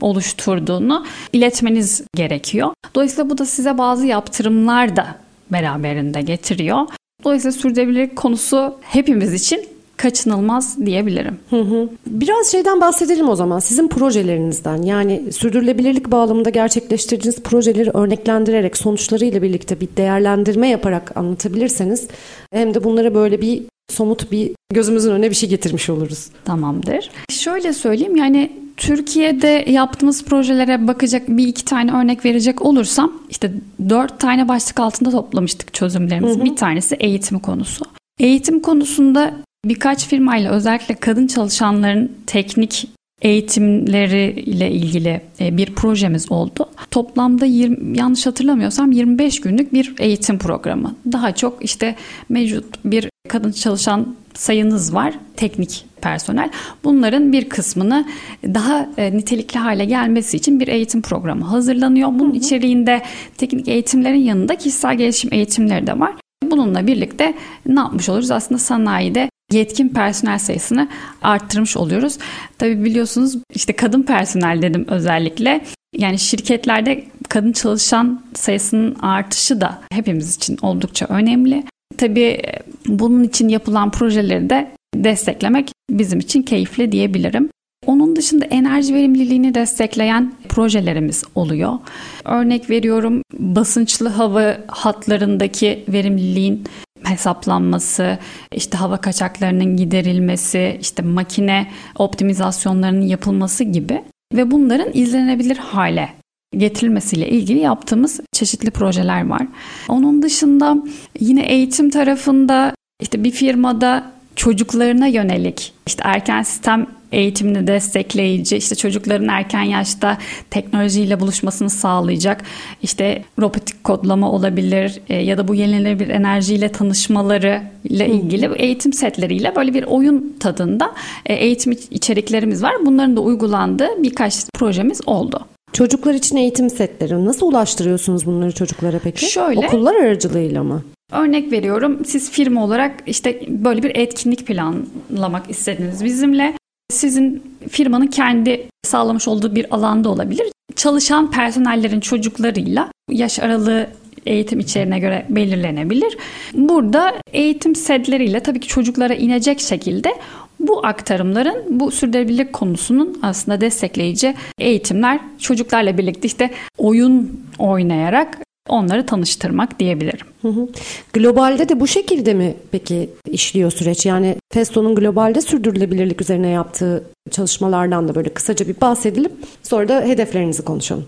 oluşturduğunu 0.01 1.07
iletmeniz 1.33 2.05
gerekiyor. 2.15 2.71
Dolayısıyla 2.95 3.31
bu 3.31 3.39
da 3.39 3.47
size 3.47 3.79
bazı 3.79 4.07
yaptırımlar 4.07 4.97
da 4.97 5.17
beraberinde 5.51 6.23
getiriyor. 6.23 6.87
Dolayısıyla 7.25 7.53
sürdürülebilirlik 7.53 8.17
konusu 8.17 8.79
hepimiz 8.81 9.35
için 9.35 9.69
kaçınılmaz 10.03 10.87
diyebilirim. 10.87 11.39
Hı 11.51 11.61
hı. 11.61 11.89
Biraz 12.07 12.53
şeyden 12.53 12.81
bahsedelim 12.81 13.29
o 13.29 13.37
zaman. 13.37 13.59
Sizin 13.59 13.89
projelerinizden 13.89 14.83
yani 14.83 15.33
sürdürülebilirlik 15.33 16.11
bağlamında 16.11 16.51
gerçekleştirdiğiniz 16.51 17.43
projeleri 17.43 17.91
örneklendirerek 17.91 18.77
sonuçlarıyla 18.77 19.43
birlikte 19.43 19.81
bir 19.81 19.89
değerlendirme 19.97 20.69
yaparak 20.69 21.17
anlatabilirseniz 21.17 22.09
hem 22.53 22.75
de 22.75 22.85
bunlara 22.85 23.15
böyle 23.15 23.41
bir 23.41 23.63
somut 23.91 24.33
bir 24.33 24.51
gözümüzün 24.73 25.11
önüne 25.11 25.31
bir 25.31 25.35
şey 25.35 25.49
getirmiş 25.49 25.91
oluruz. 25.91 26.29
Tamamdır. 26.45 27.11
Şöyle 27.31 27.73
söyleyeyim 27.73 28.17
yani 28.17 28.53
Türkiye'de 28.77 29.65
yaptığımız 29.69 30.25
projelere 30.25 30.87
bakacak 30.87 31.29
bir 31.29 31.47
iki 31.47 31.65
tane 31.65 31.93
örnek 31.93 32.25
verecek 32.25 32.63
olursam 32.63 33.13
işte 33.31 33.53
dört 33.89 34.21
tane 34.21 34.49
başlık 34.49 34.81
altında 34.81 35.11
toplamıştık 35.11 35.75
çözümlerimizi. 35.75 36.45
Bir 36.45 36.57
tanesi 36.57 36.95
eğitim 36.95 37.39
konusu. 37.39 37.85
Eğitim 38.19 38.61
konusunda 38.61 39.35
birkaç 39.65 40.07
firmayla 40.07 40.53
özellikle 40.53 40.95
kadın 40.95 41.27
çalışanların 41.27 42.13
teknik 42.27 42.89
eğitimleri 43.23 44.41
ile 44.41 44.71
ilgili 44.71 45.21
e, 45.41 45.57
bir 45.57 45.75
projemiz 45.75 46.33
oldu. 46.33 46.69
Toplamda 46.91 47.47
20, 47.47 47.99
yanlış 47.99 48.27
hatırlamıyorsam 48.27 48.93
25 48.93 49.41
günlük 49.41 49.73
bir 49.73 49.95
eğitim 49.99 50.39
programı. 50.39 50.95
Daha 51.13 51.35
çok 51.35 51.65
işte 51.65 51.97
mevcut 52.29 52.65
bir 52.85 53.09
kadın 53.29 53.53
çalışan 53.53 54.17
sayınız 54.35 54.95
var, 54.95 55.15
teknik 55.37 55.85
personel. 56.01 56.51
Bunların 56.85 57.33
bir 57.33 57.49
kısmını 57.49 58.07
daha 58.45 58.89
e, 58.97 59.17
nitelikli 59.17 59.59
hale 59.59 59.85
gelmesi 59.85 60.37
için 60.37 60.61
bir 60.61 60.69
eğitim 60.69 61.03
programı 61.03 61.45
hazırlanıyor. 61.45 62.09
Bunun 62.09 62.31
hı 62.31 62.35
hı. 62.35 62.37
içeriğinde 62.37 63.03
teknik 63.39 63.69
eğitimlerin 63.69 64.21
yanında 64.21 64.57
kişisel 64.57 64.99
gelişim 64.99 65.33
eğitimleri 65.33 65.87
de 65.87 66.01
var. 66.01 66.13
Bununla 66.43 66.87
birlikte 66.87 67.35
ne 67.67 67.81
yapmış 67.81 68.09
oluruz? 68.09 68.31
Aslında 68.31 68.59
sanayide 68.59 69.32
yetkin 69.53 69.89
personel 69.89 70.39
sayısını 70.39 70.89
arttırmış 71.23 71.77
oluyoruz. 71.77 72.19
Tabii 72.59 72.85
biliyorsunuz 72.85 73.39
işte 73.55 73.73
kadın 73.73 74.03
personel 74.03 74.63
dedim 74.63 74.87
özellikle. 74.89 75.65
Yani 75.97 76.19
şirketlerde 76.19 77.05
kadın 77.29 77.53
çalışan 77.53 78.23
sayısının 78.35 78.95
artışı 78.95 79.61
da 79.61 79.81
hepimiz 79.93 80.37
için 80.37 80.59
oldukça 80.63 81.07
önemli. 81.07 81.65
Tabii 81.97 82.43
bunun 82.87 83.25
için 83.25 83.49
yapılan 83.49 83.91
projeleri 83.91 84.51
de 84.51 84.71
desteklemek 84.95 85.73
bizim 85.91 86.21
için 86.21 86.43
keyifli 86.43 86.93
diyebilirim. 86.93 87.49
Onun 87.87 88.17
dışında 88.17 88.45
enerji 88.45 88.95
verimliliğini 88.95 89.55
destekleyen 89.55 90.33
projelerimiz 90.49 91.25
oluyor. 91.35 91.79
Örnek 92.25 92.71
veriyorum 92.71 93.23
basınçlı 93.39 94.09
hava 94.09 94.57
hatlarındaki 94.67 95.85
verimliliğin 95.89 96.65
hesaplanması, 97.13 98.19
işte 98.55 98.79
hava 98.79 98.97
kaçaklarının 98.97 99.77
giderilmesi, 99.77 100.79
işte 100.81 101.03
makine 101.03 101.67
optimizasyonlarının 101.99 103.07
yapılması 103.07 103.65
gibi 103.65 104.05
ve 104.35 104.51
bunların 104.51 104.89
izlenebilir 104.95 105.57
hale 105.57 106.09
getirilmesiyle 106.57 107.29
ilgili 107.29 107.59
yaptığımız 107.59 108.21
çeşitli 108.33 108.71
projeler 108.71 109.27
var. 109.29 109.47
Onun 109.89 110.23
dışında 110.23 110.77
yine 111.21 111.43
eğitim 111.43 111.91
tarafında 111.91 112.75
işte 113.03 113.25
bir 113.25 113.31
firmada 113.31 114.13
çocuklarına 114.43 115.07
yönelik 115.07 115.73
işte 115.87 116.03
erken 116.07 116.43
sistem 116.43 116.87
eğitimini 117.13 117.67
destekleyici, 117.67 118.57
işte 118.57 118.75
çocukların 118.75 119.29
erken 119.29 119.63
yaşta 119.63 120.19
teknolojiyle 120.51 121.21
buluşmasını 121.21 121.71
sağlayacak, 121.71 122.45
işte 122.83 123.25
robotik 123.41 123.85
kodlama 123.85 124.33
olabilir 124.33 125.01
e, 125.09 125.17
ya 125.17 125.39
da 125.39 125.49
bu 125.49 125.55
yenilenebilir 125.55 126.09
enerjiyle 126.09 126.69
tanışmaları 126.69 127.63
ile 127.85 128.09
ilgili 128.09 128.51
eğitim 128.57 128.93
setleriyle 128.93 129.57
böyle 129.57 129.75
bir 129.75 129.85
oyun 129.85 130.37
tadında 130.41 130.93
e, 131.27 131.35
eğitim 131.35 131.73
içeriklerimiz 131.91 132.63
var. 132.63 132.75
Bunların 132.87 133.17
da 133.17 133.21
uygulandığı 133.21 134.03
birkaç 134.03 134.45
projemiz 134.55 135.01
oldu. 135.07 135.41
Çocuklar 135.73 136.15
için 136.15 136.37
eğitim 136.37 136.71
setleri 136.71 137.25
nasıl 137.25 137.47
ulaştırıyorsunuz 137.47 138.27
bunları 138.27 138.53
çocuklara 138.53 138.99
peki? 138.99 139.31
Şöyle. 139.31 139.67
Okullar 139.67 139.95
aracılığıyla 139.95 140.63
mı? 140.63 140.83
Örnek 141.13 141.53
veriyorum 141.53 142.05
siz 142.05 142.31
firma 142.31 142.65
olarak 142.65 143.03
işte 143.07 143.41
böyle 143.49 143.83
bir 143.83 143.97
etkinlik 143.97 144.47
planlamak 144.47 145.51
istediniz 145.51 146.05
bizimle. 146.05 146.55
Sizin 146.91 147.43
firmanın 147.69 148.07
kendi 148.07 148.69
sağlamış 148.83 149.29
olduğu 149.29 149.55
bir 149.55 149.75
alanda 149.75 150.09
olabilir. 150.09 150.47
Çalışan 150.77 151.31
personellerin 151.31 152.01
çocuklarıyla 152.01 152.93
yaş 153.11 153.39
aralığı 153.39 153.87
eğitim 154.27 154.61
içeriğine 154.61 154.99
göre 154.99 155.27
belirlenebilir. 155.29 156.17
Burada 156.55 157.15
eğitim 157.33 157.75
setleriyle 157.75 158.41
tabii 158.41 158.61
ki 158.61 158.69
çocuklara 158.69 159.15
inecek 159.15 159.61
şekilde 159.61 160.15
bu 160.61 160.87
aktarımların 160.87 161.81
bu 161.81 161.91
sürdürülebilirlik 161.91 162.53
konusunun 162.53 163.19
aslında 163.23 163.61
destekleyici 163.61 164.35
eğitimler 164.59 165.21
çocuklarla 165.39 165.99
birlikte 165.99 166.27
işte 166.27 166.51
oyun 166.79 167.41
oynayarak 167.59 168.39
onları 168.73 169.07
tanıştırmak 169.07 169.81
diyebilirim. 169.81 170.27
Hı 170.43 170.49
hı. 170.49 170.69
Globalde 171.13 171.69
de 171.69 171.81
bu 171.81 171.87
şekilde 171.87 172.35
mi 172.35 172.55
peki 172.71 173.11
işliyor 173.27 173.71
süreç? 173.71 174.07
Yani 174.07 174.37
Festo'nun 174.53 174.95
globalde 174.95 175.41
sürdürülebilirlik 175.41 176.21
üzerine 176.21 176.49
yaptığı 176.49 177.05
çalışmalardan 177.31 178.09
da 178.09 178.15
böyle 178.15 178.35
kısaca 178.35 178.69
bir 178.69 178.81
bahsedelim. 178.81 179.33
Sonra 179.63 179.89
da 179.89 180.01
hedeflerinizi 180.01 180.65
konuşalım. 180.65 181.05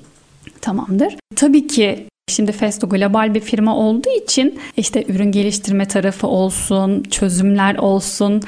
Tamamdır. 0.61 1.17
Tabii 1.37 1.67
ki 1.67 2.07
Şimdi 2.29 2.53
Festo 2.53 2.89
global 2.89 3.35
bir 3.35 3.41
firma 3.41 3.77
olduğu 3.77 4.11
için 4.23 4.59
işte 4.77 5.05
ürün 5.09 5.33
geliştirme 5.33 5.89
tarafı 5.89 6.27
olsun, 6.27 7.03
çözümler 7.03 7.77
olsun, 7.77 8.43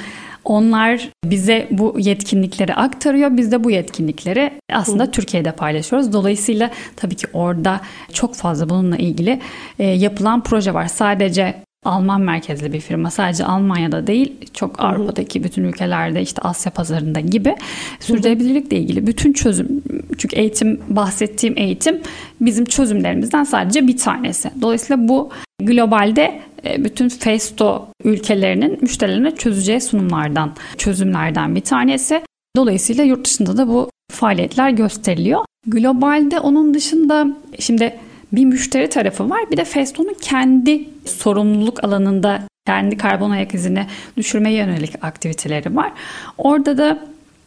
onlar 0.47 1.09
bize 1.25 1.69
bu 1.71 1.97
yetkinlikleri 1.99 2.75
aktarıyor. 2.75 3.37
Biz 3.37 3.53
de 3.53 3.65
bu 3.65 3.71
yetkinlikleri 3.71 4.51
aslında 4.73 5.05
Hı. 5.05 5.11
Türkiye'de 5.11 5.53
paylaşıyoruz. 5.53 6.13
Dolayısıyla 6.13 6.71
tabii 6.97 7.15
ki 7.15 7.27
orada 7.33 7.81
çok 8.13 8.35
fazla 8.35 8.69
bununla 8.69 8.97
ilgili 8.97 9.41
e, 9.79 9.85
yapılan 9.85 10.43
proje 10.43 10.75
var. 10.75 10.87
Sadece 10.87 11.66
Alman 11.87 12.21
merkezli 12.21 12.73
bir 12.73 12.81
firma. 12.81 13.11
Sadece 13.11 13.45
Almanya'da 13.45 14.07
değil, 14.07 14.33
çok 14.53 14.81
Avrupa'daki 14.81 15.45
bütün 15.45 15.65
ülkelerde 15.65 16.23
işte 16.23 16.43
Asya 16.43 16.73
pazarında 16.73 17.21
gibi 17.21 17.57
sürdürülebilirlikle 18.01 18.77
ilgili 18.77 19.07
bütün 19.07 19.33
çözüm 19.33 19.83
çünkü 20.19 20.37
eğitim 20.37 20.81
bahsettiğim 20.89 21.59
eğitim 21.59 22.01
bizim 22.41 22.65
çözümlerimizden 22.65 23.45
sadece 23.45 23.87
bir 23.87 23.97
tanesi. 23.97 24.51
Dolayısıyla 24.63 25.09
bu 25.09 25.31
globalde 25.63 26.41
e, 26.65 26.85
bütün 26.85 27.09
Festo 27.09 27.89
ülkelerinin 28.05 28.79
müşterilerine 28.81 29.37
çözeceği 29.37 29.81
sunumlardan, 29.81 30.53
çözümlerden 30.79 31.55
bir 31.55 31.61
tanesi. 31.61 32.23
Dolayısıyla 32.57 33.05
yurt 33.05 33.27
dışında 33.27 33.57
da 33.57 33.69
bu 33.69 33.91
faaliyetler 34.13 34.71
gösteriliyor. 34.71 35.45
Globalde 35.67 36.41
onun 36.41 36.75
dışında 36.75 37.27
şimdi 37.59 37.97
bir 38.37 38.45
müşteri 38.45 38.89
tarafı 38.89 39.31
var. 39.31 39.41
Bir 39.51 39.57
de 39.57 39.65
Festo'nun 39.65 40.17
kendi 40.21 40.89
sorumluluk 41.05 41.85
alanında 41.85 42.43
kendi 42.67 42.97
karbon 42.97 43.31
ayak 43.31 43.55
izini 43.55 43.87
düşürmeye 44.17 44.57
yönelik 44.57 45.05
aktiviteleri 45.05 45.77
var. 45.77 45.93
Orada 46.39 46.79
da 46.79 46.99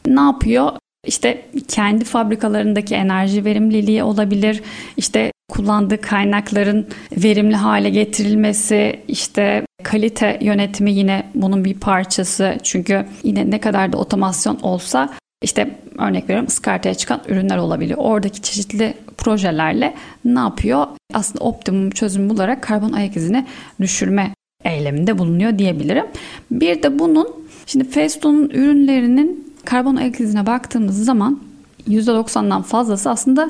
ne 0.07 0.21
yapıyor? 0.21 0.71
İşte 1.05 1.45
kendi 1.67 2.05
fabrikalarındaki 2.05 2.95
enerji 2.95 3.45
verimliliği 3.45 4.03
olabilir. 4.03 4.61
İşte 4.97 5.31
kullandığı 5.49 6.01
kaynakların 6.01 6.87
verimli 7.11 7.55
hale 7.55 7.89
getirilmesi, 7.89 8.99
işte 9.07 9.65
kalite 9.83 10.39
yönetimi 10.41 10.91
yine 10.91 11.23
bunun 11.35 11.65
bir 11.65 11.73
parçası. 11.73 12.57
Çünkü 12.63 13.05
yine 13.23 13.51
ne 13.51 13.59
kadar 13.59 13.93
da 13.93 13.97
otomasyon 13.97 14.59
olsa 14.61 15.09
işte 15.43 15.79
örnek 15.97 16.23
veriyorum 16.23 16.47
ıskartaya 16.47 16.95
çıkan 16.95 17.21
ürünler 17.27 17.57
olabiliyor. 17.57 17.99
Oradaki 18.01 18.41
çeşitli 18.41 18.93
projelerle 19.17 19.95
ne 20.25 20.39
yapıyor? 20.39 20.87
Aslında 21.13 21.45
optimum 21.45 21.89
çözüm 21.89 22.29
bularak 22.29 22.63
karbon 22.63 22.91
ayak 22.91 23.15
izini 23.17 23.45
düşürme 23.81 24.33
eyleminde 24.65 25.17
bulunuyor 25.17 25.57
diyebilirim. 25.57 26.05
Bir 26.51 26.83
de 26.83 26.99
bunun 26.99 27.27
şimdi 27.65 27.89
Festo'nun 27.89 28.49
ürünlerinin 28.49 29.53
karbon 29.65 29.95
ayak 29.95 30.19
izine 30.19 30.45
baktığımız 30.45 31.05
zaman 31.05 31.39
%90'dan 31.87 32.61
fazlası 32.61 33.09
aslında 33.09 33.49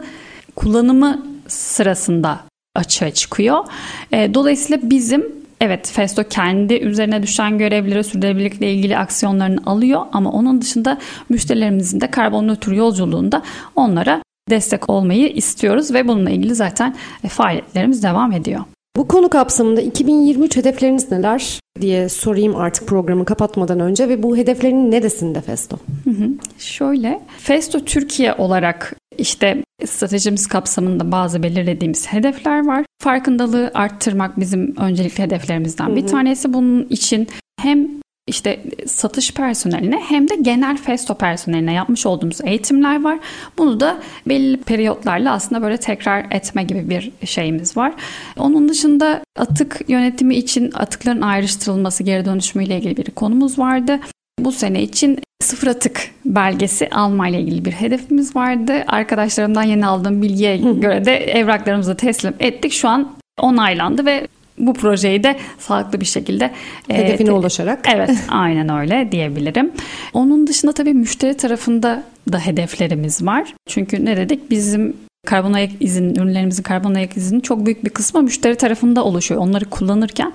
kullanımı 0.55 1.25
sırasında 1.47 2.39
açığa 2.75 3.11
çıkıyor. 3.11 3.65
E, 4.11 4.33
dolayısıyla 4.33 4.89
bizim 4.89 5.38
Evet 5.61 5.91
Festo 5.91 6.23
kendi 6.23 6.73
üzerine 6.73 7.23
düşen 7.23 7.57
görevleri 7.57 8.03
sürdürülebilirlikle 8.03 8.73
ilgili 8.73 8.97
aksiyonlarını 8.97 9.59
alıyor 9.65 10.01
ama 10.11 10.31
onun 10.31 10.61
dışında 10.61 10.97
müşterilerimizin 11.29 12.01
de 12.01 12.11
karbon 12.11 12.47
nötr 12.47 12.71
yolculuğunda 12.71 13.41
onlara 13.75 14.21
destek 14.49 14.89
olmayı 14.89 15.27
istiyoruz 15.27 15.93
ve 15.93 16.07
bununla 16.07 16.29
ilgili 16.29 16.55
zaten 16.55 16.95
e, 17.23 17.27
faaliyetlerimiz 17.27 18.03
devam 18.03 18.31
ediyor. 18.31 18.61
Bu 18.95 19.07
konu 19.07 19.29
kapsamında 19.29 19.81
2023 19.81 20.57
hedefleriniz 20.57 21.11
neler 21.11 21.59
diye 21.81 22.09
sorayım 22.09 22.55
artık 22.55 22.87
programı 22.87 23.25
kapatmadan 23.25 23.79
önce 23.79 24.09
ve 24.09 24.23
bu 24.23 24.37
hedeflerin 24.37 24.91
neresinde 24.91 25.41
Festo? 25.41 25.77
Hı 26.03 26.09
hı. 26.09 26.29
Şöyle, 26.57 27.21
Festo 27.37 27.79
Türkiye 27.79 28.33
olarak 28.33 28.95
işte 29.19 29.63
stratejimiz 29.85 30.47
kapsamında 30.47 31.11
bazı 31.11 31.43
belirlediğimiz 31.43 32.07
hedefler 32.07 32.65
var. 32.65 32.85
Farkındalığı 33.01 33.71
arttırmak 33.73 34.39
bizim 34.39 34.75
öncelikli 34.77 35.23
hedeflerimizden 35.23 35.87
hı 35.87 35.91
hı. 35.91 35.95
bir 35.95 36.07
tanesi. 36.07 36.53
Bunun 36.53 36.87
için 36.89 37.27
hem 37.61 37.99
işte 38.29 38.63
satış 38.85 39.33
personeline 39.33 39.99
hem 40.09 40.29
de 40.29 40.35
genel 40.35 40.77
festo 40.77 41.15
personeline 41.15 41.73
yapmış 41.73 42.05
olduğumuz 42.05 42.41
eğitimler 42.43 43.03
var. 43.03 43.19
Bunu 43.57 43.79
da 43.79 43.97
belli 44.27 44.57
periyotlarla 44.57 45.33
aslında 45.33 45.61
böyle 45.61 45.77
tekrar 45.77 46.25
etme 46.31 46.63
gibi 46.63 46.89
bir 46.89 47.11
şeyimiz 47.27 47.77
var. 47.77 47.93
Onun 48.37 48.69
dışında 48.69 49.23
atık 49.37 49.81
yönetimi 49.87 50.35
için 50.35 50.71
atıkların 50.73 51.21
ayrıştırılması 51.21 52.03
geri 52.03 52.25
dönüşümü 52.25 52.63
ile 52.63 52.77
ilgili 52.77 52.97
bir 52.97 53.11
konumuz 53.11 53.59
vardı. 53.59 53.99
Bu 54.45 54.51
sene 54.51 54.81
için 54.81 55.19
sıfır 55.41 55.67
atık 55.67 56.11
belgesi 56.25 56.89
alma 56.89 57.27
ile 57.27 57.39
ilgili 57.39 57.65
bir 57.65 57.71
hedefimiz 57.71 58.35
vardı. 58.35 58.73
Arkadaşlarımdan 58.87 59.63
yeni 59.63 59.85
aldığım 59.85 60.21
bilgiye 60.21 60.57
göre 60.57 61.05
de 61.05 61.15
evraklarımızı 61.17 61.97
teslim 61.97 62.33
ettik. 62.39 62.73
Şu 62.73 62.87
an 62.87 63.11
onaylandı 63.41 64.05
ve 64.05 64.27
bu 64.57 64.73
projeyi 64.73 65.23
de 65.23 65.35
sağlıklı 65.59 66.01
bir 66.01 66.05
şekilde 66.05 66.51
hedefine 66.87 67.29
e, 67.29 67.31
ulaşarak. 67.31 67.87
Evet, 67.95 68.09
aynen 68.29 68.69
öyle 68.79 69.11
diyebilirim. 69.11 69.71
Onun 70.13 70.47
dışında 70.47 70.73
tabii 70.73 70.93
müşteri 70.93 71.33
tarafında 71.37 72.03
da 72.31 72.39
hedeflerimiz 72.39 73.25
var. 73.25 73.53
Çünkü 73.67 74.05
ne 74.05 74.17
dedik? 74.17 74.51
Bizim 74.51 74.95
karbon 75.25 75.53
ayak 75.53 75.71
izinin, 75.79 76.15
ürünlerimizin 76.15 76.63
karbon 76.63 76.95
ayak 76.95 77.17
izinin 77.17 77.39
çok 77.39 77.65
büyük 77.65 77.85
bir 77.85 77.89
kısmı 77.89 78.23
müşteri 78.23 78.55
tarafında 78.55 79.03
oluşuyor. 79.05 79.41
Onları 79.41 79.65
kullanırken. 79.65 80.33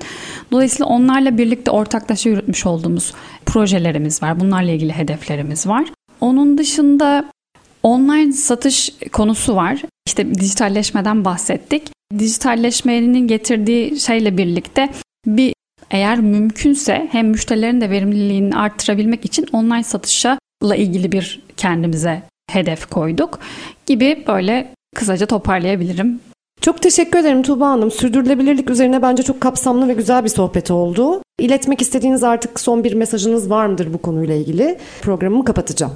Dolayısıyla 0.52 0.86
onlarla 0.86 1.38
birlikte 1.38 1.70
ortaklaşa 1.70 2.30
yürütmüş 2.30 2.66
olduğumuz 2.66 3.12
projelerimiz 3.46 4.22
var. 4.22 4.40
Bunlarla 4.40 4.70
ilgili 4.70 4.92
hedeflerimiz 4.92 5.66
var. 5.66 5.84
Onun 6.20 6.58
dışında 6.58 7.24
online 7.82 8.32
satış 8.32 8.90
konusu 9.12 9.56
var. 9.56 9.82
İşte 10.06 10.34
dijitalleşmeden 10.34 11.24
bahsettik. 11.24 11.82
Dijitalleşmenin 12.18 13.28
getirdiği 13.28 14.00
şeyle 14.00 14.38
birlikte 14.38 14.88
bir 15.26 15.54
eğer 15.90 16.20
mümkünse 16.20 17.08
hem 17.12 17.28
müşterilerin 17.28 17.80
de 17.80 17.90
verimliliğini 17.90 18.56
arttırabilmek 18.56 19.24
için 19.24 19.46
online 19.52 19.82
satışla 19.84 20.38
ilgili 20.76 21.12
bir 21.12 21.42
kendimize 21.56 22.22
hedef 22.50 22.86
koyduk 22.86 23.38
gibi 23.86 24.24
böyle 24.28 24.72
kısaca 24.96 25.26
toparlayabilirim. 25.26 26.20
Çok 26.60 26.82
teşekkür 26.82 27.18
ederim 27.18 27.42
Tuğba 27.42 27.68
Hanım. 27.68 27.90
Sürdürülebilirlik 27.90 28.70
üzerine 28.70 29.02
bence 29.02 29.22
çok 29.22 29.40
kapsamlı 29.40 29.88
ve 29.88 29.92
güzel 29.92 30.24
bir 30.24 30.28
sohbet 30.28 30.70
oldu. 30.70 31.22
İletmek 31.38 31.82
istediğiniz 31.82 32.24
artık 32.24 32.60
son 32.60 32.84
bir 32.84 32.92
mesajınız 32.92 33.50
var 33.50 33.66
mıdır 33.66 33.92
bu 33.92 33.98
konuyla 33.98 34.34
ilgili? 34.34 34.78
Programımı 35.02 35.44
kapatacağım. 35.44 35.92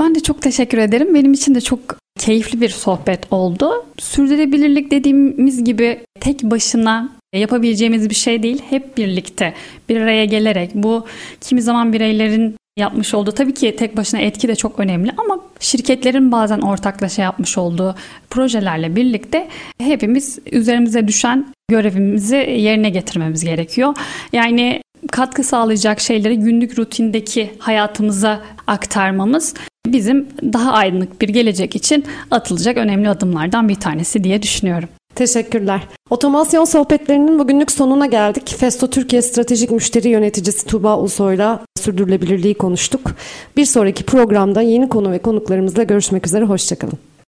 Ben 0.00 0.14
de 0.14 0.20
çok 0.20 0.42
teşekkür 0.42 0.78
ederim. 0.78 1.14
Benim 1.14 1.32
için 1.32 1.54
de 1.54 1.60
çok 1.60 1.80
keyifli 2.18 2.60
bir 2.60 2.68
sohbet 2.68 3.32
oldu. 3.32 3.84
Sürdürülebilirlik 3.98 4.90
dediğimiz 4.90 5.64
gibi 5.64 6.00
tek 6.20 6.42
başına 6.42 7.08
yapabileceğimiz 7.32 8.10
bir 8.10 8.14
şey 8.14 8.42
değil. 8.42 8.62
Hep 8.70 8.96
birlikte 8.96 9.54
bir 9.88 10.00
araya 10.00 10.24
gelerek 10.24 10.70
bu 10.74 11.06
kimi 11.40 11.62
zaman 11.62 11.92
bireylerin 11.92 12.56
yapmış 12.76 13.14
olduğu 13.14 13.32
tabii 13.32 13.54
ki 13.54 13.76
tek 13.76 13.96
başına 13.96 14.20
etki 14.20 14.48
de 14.48 14.54
çok 14.54 14.78
önemli 14.78 15.10
ama 15.16 15.40
şirketlerin 15.60 16.32
bazen 16.32 16.60
ortaklaşa 16.60 17.22
yapmış 17.22 17.58
olduğu 17.58 17.94
projelerle 18.30 18.96
birlikte 18.96 19.48
hepimiz 19.78 20.38
üzerimize 20.52 21.08
düşen 21.08 21.46
görevimizi 21.70 22.36
yerine 22.36 22.90
getirmemiz 22.90 23.44
gerekiyor. 23.44 23.94
Yani 24.32 24.82
katkı 25.10 25.44
sağlayacak 25.44 26.00
şeyleri 26.00 26.38
günlük 26.38 26.78
rutindeki 26.78 27.50
hayatımıza 27.58 28.40
aktarmamız 28.66 29.54
bizim 29.86 30.28
daha 30.42 30.72
aydınlık 30.72 31.20
bir 31.20 31.28
gelecek 31.28 31.76
için 31.76 32.04
atılacak 32.30 32.76
önemli 32.76 33.08
adımlardan 33.08 33.68
bir 33.68 33.74
tanesi 33.74 34.24
diye 34.24 34.42
düşünüyorum. 34.42 34.88
Teşekkürler. 35.14 35.80
Otomasyon 36.10 36.64
sohbetlerinin 36.64 37.38
bugünlük 37.38 37.72
sonuna 37.72 38.06
geldik. 38.06 38.54
Festo 38.58 38.90
Türkiye 38.90 39.22
Stratejik 39.22 39.70
Müşteri 39.70 40.08
Yöneticisi 40.08 40.66
Tuğba 40.66 40.98
Ulusoy'la 40.98 41.60
sürdürülebilirliği 41.80 42.54
konuştuk. 42.54 43.10
Bir 43.56 43.64
sonraki 43.64 44.04
programda 44.04 44.62
yeni 44.62 44.88
konu 44.88 45.10
ve 45.10 45.18
konuklarımızla 45.18 45.82
görüşmek 45.82 46.26
üzere. 46.26 46.44
Hoşçakalın. 46.44 47.09